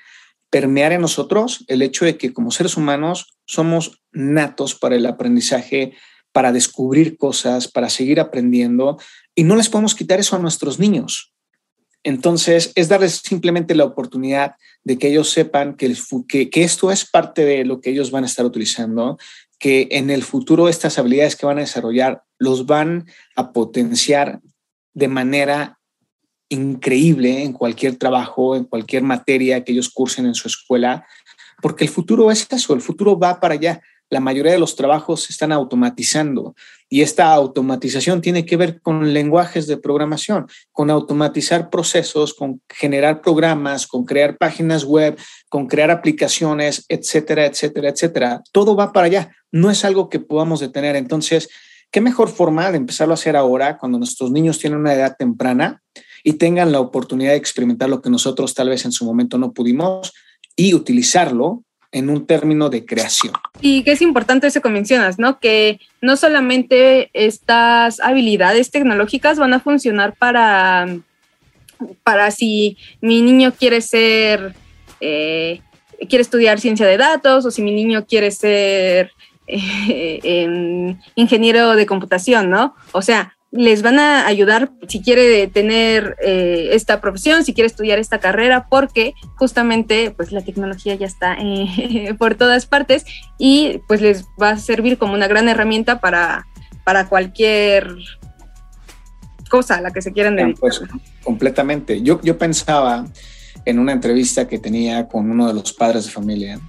permear 0.50 0.92
en 0.92 1.00
nosotros 1.00 1.64
el 1.68 1.82
hecho 1.82 2.04
de 2.04 2.16
que 2.16 2.32
como 2.32 2.50
seres 2.50 2.76
humanos 2.76 3.38
somos 3.46 4.02
natos 4.12 4.74
para 4.74 4.96
el 4.96 5.06
aprendizaje 5.06 5.94
para 6.32 6.52
descubrir 6.52 7.16
cosas, 7.16 7.68
para 7.68 7.88
seguir 7.88 8.20
aprendiendo, 8.20 8.98
y 9.34 9.44
no 9.44 9.56
les 9.56 9.68
podemos 9.68 9.94
quitar 9.94 10.20
eso 10.20 10.36
a 10.36 10.38
nuestros 10.38 10.78
niños. 10.78 11.32
Entonces, 12.02 12.72
es 12.76 12.88
darles 12.88 13.16
simplemente 13.16 13.74
la 13.74 13.84
oportunidad 13.84 14.54
de 14.84 14.98
que 14.98 15.08
ellos 15.08 15.30
sepan 15.30 15.74
que, 15.74 15.86
esto 16.54 16.90
es 16.90 17.04
parte 17.04 17.44
de 17.44 17.64
lo 17.64 17.80
que 17.80 17.90
ellos 17.90 18.10
van 18.10 18.24
a 18.24 18.26
estar 18.26 18.46
utilizando 18.46 19.18
que 19.58 19.88
en 19.90 20.08
el 20.08 20.22
futuro 20.22 20.68
estas 20.68 20.98
habilidades 20.98 21.36
que 21.36 21.44
van 21.44 21.58
a 21.58 21.62
desarrollar 21.62 22.22
los 22.38 22.64
van 22.64 23.06
a 23.36 23.52
potenciar 23.52 24.40
de 24.94 25.08
manera 25.08 25.78
increíble 26.48 27.42
en 27.42 27.52
cualquier 27.52 27.96
trabajo, 27.96 28.56
en 28.56 28.64
cualquier 28.64 29.02
materia 29.02 29.62
que 29.62 29.72
ellos 29.72 29.90
cursen 29.90 30.24
en 30.24 30.34
su 30.34 30.48
escuela, 30.48 31.06
porque 31.60 31.84
el 31.84 31.90
futuro 31.90 32.30
es 32.30 32.46
eso, 32.50 32.72
el 32.72 32.80
futuro 32.80 33.18
va 33.18 33.38
para 33.38 33.54
allá. 33.54 33.82
La 34.10 34.20
mayoría 34.20 34.52
de 34.52 34.58
los 34.58 34.74
trabajos 34.74 35.22
se 35.22 35.32
están 35.32 35.52
automatizando 35.52 36.54
y 36.88 37.02
esta 37.02 37.32
automatización 37.32 38.20
tiene 38.20 38.44
que 38.44 38.56
ver 38.56 38.80
con 38.82 39.14
lenguajes 39.14 39.68
de 39.68 39.76
programación, 39.76 40.48
con 40.72 40.90
automatizar 40.90 41.70
procesos, 41.70 42.34
con 42.34 42.60
generar 42.68 43.22
programas, 43.22 43.86
con 43.86 44.04
crear 44.04 44.36
páginas 44.36 44.84
web, 44.84 45.16
con 45.48 45.68
crear 45.68 45.92
aplicaciones, 45.92 46.84
etcétera, 46.88 47.46
etcétera, 47.46 47.90
etcétera. 47.90 48.42
Todo 48.50 48.74
va 48.74 48.92
para 48.92 49.06
allá. 49.06 49.36
No 49.52 49.70
es 49.70 49.84
algo 49.84 50.08
que 50.08 50.18
podamos 50.18 50.58
detener. 50.58 50.96
Entonces, 50.96 51.48
¿qué 51.92 52.00
mejor 52.00 52.28
forma 52.28 52.72
de 52.72 52.78
empezarlo 52.78 53.12
a 53.12 53.14
hacer 53.14 53.36
ahora 53.36 53.78
cuando 53.78 53.98
nuestros 53.98 54.32
niños 54.32 54.58
tienen 54.58 54.80
una 54.80 54.94
edad 54.94 55.14
temprana 55.16 55.82
y 56.24 56.32
tengan 56.34 56.72
la 56.72 56.80
oportunidad 56.80 57.30
de 57.30 57.36
experimentar 57.36 57.88
lo 57.88 58.02
que 58.02 58.10
nosotros 58.10 58.54
tal 58.54 58.68
vez 58.68 58.84
en 58.84 58.92
su 58.92 59.04
momento 59.04 59.38
no 59.38 59.52
pudimos 59.52 60.12
y 60.56 60.74
utilizarlo 60.74 61.62
en 61.92 62.08
un 62.08 62.26
término 62.26 62.70
de 62.70 62.84
creación. 62.84 63.34
Y 63.60 63.82
que 63.82 63.92
es 63.92 64.02
importante 64.02 64.46
eso 64.46 64.60
que 64.60 64.68
mencionas, 64.68 65.18
¿no? 65.18 65.40
Que 65.40 65.80
no 66.00 66.16
solamente 66.16 67.10
estas 67.12 68.00
habilidades 68.00 68.70
tecnológicas 68.70 69.38
van 69.38 69.54
a 69.54 69.60
funcionar 69.60 70.14
para, 70.14 70.86
para 72.04 72.30
si 72.30 72.76
mi 73.00 73.22
niño 73.22 73.52
quiere 73.52 73.80
ser, 73.80 74.54
eh, 75.00 75.60
quiere 76.08 76.22
estudiar 76.22 76.60
ciencia 76.60 76.86
de 76.86 76.96
datos 76.96 77.44
o 77.44 77.50
si 77.50 77.62
mi 77.62 77.72
niño 77.72 78.06
quiere 78.06 78.30
ser 78.30 79.12
eh, 79.46 80.96
ingeniero 81.16 81.74
de 81.74 81.86
computación, 81.86 82.50
¿no? 82.50 82.76
O 82.92 83.02
sea, 83.02 83.36
les 83.52 83.82
van 83.82 83.98
a 83.98 84.26
ayudar 84.26 84.70
si 84.88 85.02
quiere 85.02 85.48
tener 85.48 86.16
eh, 86.22 86.68
esta 86.72 87.00
profesión, 87.00 87.44
si 87.44 87.52
quiere 87.52 87.66
estudiar 87.66 87.98
esta 87.98 88.20
carrera, 88.20 88.66
porque 88.68 89.14
justamente 89.36 90.12
pues 90.16 90.30
la 90.30 90.42
tecnología 90.42 90.94
ya 90.94 91.06
está 91.06 91.36
eh, 91.40 92.14
por 92.18 92.36
todas 92.36 92.66
partes 92.66 93.04
y 93.38 93.80
pues 93.88 94.00
les 94.00 94.24
va 94.40 94.50
a 94.50 94.58
servir 94.58 94.98
como 94.98 95.14
una 95.14 95.26
gran 95.26 95.48
herramienta 95.48 96.00
para, 96.00 96.46
para 96.84 97.08
cualquier 97.08 97.96
cosa 99.48 99.76
a 99.76 99.80
la 99.80 99.90
que 99.90 100.00
se 100.00 100.12
quieran 100.12 100.36
dedicar. 100.36 100.60
Pues, 100.60 100.80
completamente. 101.24 102.02
Yo, 102.02 102.20
yo 102.22 102.38
pensaba 102.38 103.04
en 103.64 103.78
una 103.78 103.92
entrevista 103.92 104.46
que 104.46 104.58
tenía 104.58 105.08
con 105.08 105.28
uno 105.28 105.48
de 105.48 105.54
los 105.54 105.72
padres 105.72 106.04
de 106.04 106.10
familia 106.12 106.60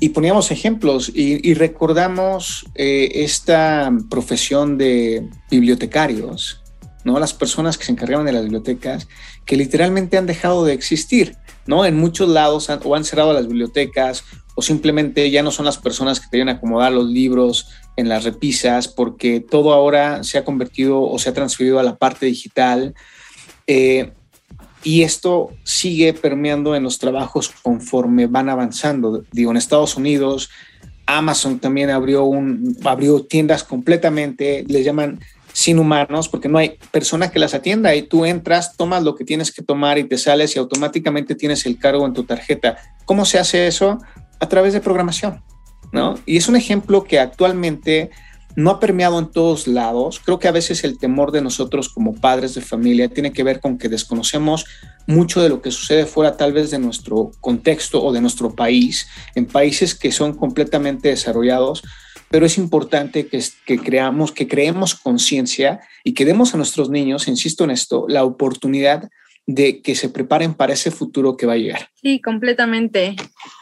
y 0.00 0.08
poníamos 0.08 0.50
ejemplos 0.50 1.12
y, 1.14 1.54
recordamos 1.54 2.64
eh, 2.74 3.10
esta 3.16 3.92
profesión 4.08 4.78
de 4.78 5.28
bibliotecarios, 5.50 6.62
¿no? 7.04 7.20
Las 7.20 7.34
personas 7.34 7.76
que 7.76 7.84
se 7.84 7.92
encargaban 7.92 8.24
de 8.24 8.32
las 8.32 8.42
bibliotecas, 8.42 9.08
que 9.44 9.56
literalmente 9.56 10.16
han 10.16 10.26
dejado 10.26 10.64
de 10.64 10.72
existir, 10.72 11.36
¿no? 11.66 11.84
En 11.84 11.98
muchos 11.98 12.30
lados 12.30 12.70
o 12.70 12.94
han 12.94 13.04
cerrado 13.04 13.34
las 13.34 13.46
bibliotecas 13.46 14.24
o 14.54 14.62
simplemente 14.62 15.30
ya 15.30 15.42
no 15.42 15.50
son 15.50 15.66
las 15.66 15.78
personas 15.78 16.18
que 16.18 16.26
te 16.30 16.42
a 16.42 16.52
acomodar 16.52 16.92
los 16.92 17.06
libros 17.06 17.68
en 17.96 18.08
las 18.08 18.24
repisas 18.24 18.88
porque 18.88 19.40
todo 19.40 19.72
ahora 19.72 20.24
se 20.24 20.38
ha 20.38 20.44
convertido 20.44 21.02
o 21.02 21.18
se 21.18 21.28
ha 21.28 21.34
transferido 21.34 21.78
a 21.78 21.82
la 21.82 21.96
parte 21.96 22.26
digital. 22.26 22.94
Eh, 23.66 24.12
y 24.82 25.02
esto 25.02 25.50
sigue 25.62 26.12
permeando 26.14 26.74
en 26.74 26.82
los 26.82 26.98
trabajos 26.98 27.52
conforme 27.62 28.26
van 28.26 28.48
avanzando. 28.48 29.24
Digo, 29.32 29.50
en 29.50 29.56
Estados 29.56 29.96
Unidos, 29.96 30.50
Amazon 31.06 31.58
también 31.58 31.90
abrió, 31.90 32.24
un, 32.24 32.76
abrió 32.84 33.24
tiendas 33.24 33.64
completamente, 33.64 34.64
les 34.68 34.84
llaman 34.84 35.20
sin 35.52 35.78
humanos, 35.78 36.28
porque 36.28 36.48
no 36.48 36.58
hay 36.58 36.78
persona 36.90 37.30
que 37.30 37.38
las 37.38 37.54
atienda 37.54 37.94
y 37.94 38.02
tú 38.02 38.24
entras, 38.24 38.76
tomas 38.76 39.02
lo 39.02 39.16
que 39.16 39.24
tienes 39.24 39.52
que 39.52 39.62
tomar 39.62 39.98
y 39.98 40.04
te 40.04 40.16
sales 40.16 40.54
y 40.54 40.58
automáticamente 40.58 41.34
tienes 41.34 41.66
el 41.66 41.78
cargo 41.78 42.06
en 42.06 42.12
tu 42.12 42.24
tarjeta. 42.24 42.78
¿Cómo 43.04 43.24
se 43.24 43.38
hace 43.38 43.66
eso? 43.66 43.98
A 44.38 44.48
través 44.48 44.72
de 44.72 44.80
programación, 44.80 45.42
¿no? 45.92 46.14
Y 46.24 46.36
es 46.36 46.48
un 46.48 46.56
ejemplo 46.56 47.04
que 47.04 47.18
actualmente 47.18 48.10
no 48.56 48.70
ha 48.70 48.80
permeado 48.80 49.18
en 49.18 49.30
todos 49.30 49.66
lados. 49.66 50.20
Creo 50.24 50.38
que 50.38 50.48
a 50.48 50.52
veces 50.52 50.84
el 50.84 50.98
temor 50.98 51.32
de 51.32 51.40
nosotros 51.40 51.88
como 51.88 52.14
padres 52.14 52.54
de 52.54 52.60
familia 52.60 53.08
tiene 53.08 53.32
que 53.32 53.42
ver 53.42 53.60
con 53.60 53.78
que 53.78 53.88
desconocemos 53.88 54.64
mucho 55.06 55.42
de 55.42 55.48
lo 55.48 55.62
que 55.62 55.70
sucede 55.70 56.06
fuera 56.06 56.36
tal 56.36 56.52
vez 56.52 56.70
de 56.70 56.78
nuestro 56.78 57.32
contexto 57.40 58.02
o 58.02 58.12
de 58.12 58.20
nuestro 58.20 58.54
país, 58.54 59.06
en 59.34 59.46
países 59.46 59.94
que 59.94 60.12
son 60.12 60.34
completamente 60.34 61.08
desarrollados, 61.08 61.82
pero 62.30 62.46
es 62.46 62.58
importante 62.58 63.26
que, 63.26 63.42
que 63.66 63.78
creamos, 63.78 64.32
que 64.32 64.46
creemos 64.46 64.94
conciencia 64.94 65.80
y 66.04 66.14
que 66.14 66.24
demos 66.24 66.54
a 66.54 66.56
nuestros 66.56 66.88
niños, 66.88 67.26
insisto 67.28 67.64
en 67.64 67.70
esto, 67.70 68.06
la 68.08 68.24
oportunidad 68.24 69.10
de 69.54 69.80
que 69.82 69.94
se 69.94 70.08
preparen 70.08 70.54
para 70.54 70.72
ese 70.72 70.90
futuro 70.90 71.36
que 71.36 71.46
va 71.46 71.52
a 71.54 71.56
llegar. 71.56 71.88
Sí, 72.00 72.20
completamente. 72.20 73.14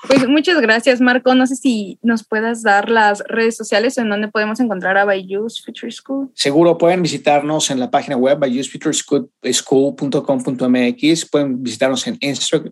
Pues 0.06 0.26
muchas 0.28 0.60
gracias, 0.60 1.00
Marco. 1.00 1.34
No 1.34 1.46
sé 1.46 1.56
si 1.56 1.98
nos 2.02 2.26
puedas 2.26 2.62
dar 2.62 2.90
las 2.90 3.24
redes 3.26 3.56
sociales 3.56 3.96
en 3.98 4.08
donde 4.08 4.28
podemos 4.28 4.60
encontrar 4.60 4.96
a 4.98 5.04
Bayous 5.04 5.60
Future 5.64 5.90
School. 5.90 6.30
Seguro 6.34 6.78
pueden 6.78 7.02
visitarnos 7.02 7.70
en 7.70 7.80
la 7.80 7.90
página 7.90 8.16
web 8.16 8.38
bayou'sfutureschool.com.mx. 8.38 11.30
Pueden 11.30 11.60
visitarnos 11.62 12.06
en 12.06 12.18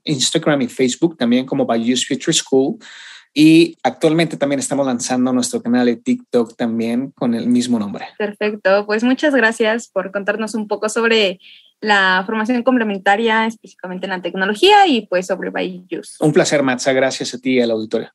Instagram 0.05 0.63
y 0.63 0.69
Facebook 0.69 1.17
también 1.17 1.47
como 1.47 1.67
Bayous 1.67 2.07
Future 2.07 2.35
School. 2.35 2.79
Y 3.39 3.77
actualmente 3.83 4.39
también 4.39 4.61
estamos 4.61 4.87
lanzando 4.87 5.31
nuestro 5.31 5.63
canal 5.63 5.85
de 5.85 5.97
TikTok 5.97 6.57
también 6.57 7.11
con 7.11 7.35
el 7.35 7.49
mismo 7.49 7.79
nombre. 7.79 8.07
Perfecto, 8.17 8.87
pues 8.87 9.05
muchas 9.05 9.35
gracias 9.35 9.89
por 9.89 10.11
contarnos 10.11 10.55
un 10.55 10.67
poco 10.67 10.89
sobre 10.89 11.39
la 11.81 12.23
formación 12.25 12.63
complementaria 12.63 13.47
específicamente 13.47 14.07
en 14.07 14.11
la 14.11 14.23
tecnología 14.23 14.87
y 14.87 15.07
pues 15.07 15.27
sobre 15.27 15.51
Bayus. 15.51 16.17
Un 16.21 16.33
placer, 16.33 16.63
Matza. 16.63 16.93
Gracias 16.93 17.35
a 17.35 17.39
ti 17.39 17.55
y 17.55 17.61
al 17.61 17.71
auditorio. 17.71 18.11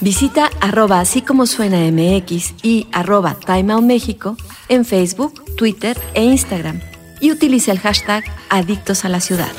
Visita 0.00 0.50
arroba 0.60 1.00
así 1.00 1.22
como 1.22 1.46
suena 1.46 1.78
MX 1.90 2.54
y 2.62 2.86
arroba 2.92 3.34
Time 3.34 3.80
México 3.80 4.36
en 4.68 4.84
Facebook, 4.84 5.56
Twitter 5.56 5.96
e 6.14 6.22
Instagram 6.22 6.80
y 7.20 7.32
utilice 7.32 7.70
el 7.70 7.78
hashtag 7.78 8.24
Adictos 8.50 9.04
a 9.04 9.08
la 9.08 9.20
Ciudad. 9.20 9.50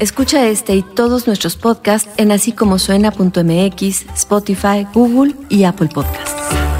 Escucha 0.00 0.46
este 0.48 0.74
y 0.76 0.82
todos 0.82 1.26
nuestros 1.26 1.56
podcasts 1.56 2.10
en 2.16 2.30
así 2.30 2.52
como 2.52 2.78
suena.mx, 2.78 4.06
Spotify, 4.14 4.86
Google 4.92 5.34
y 5.48 5.64
Apple 5.64 5.88
Podcasts. 5.92 6.73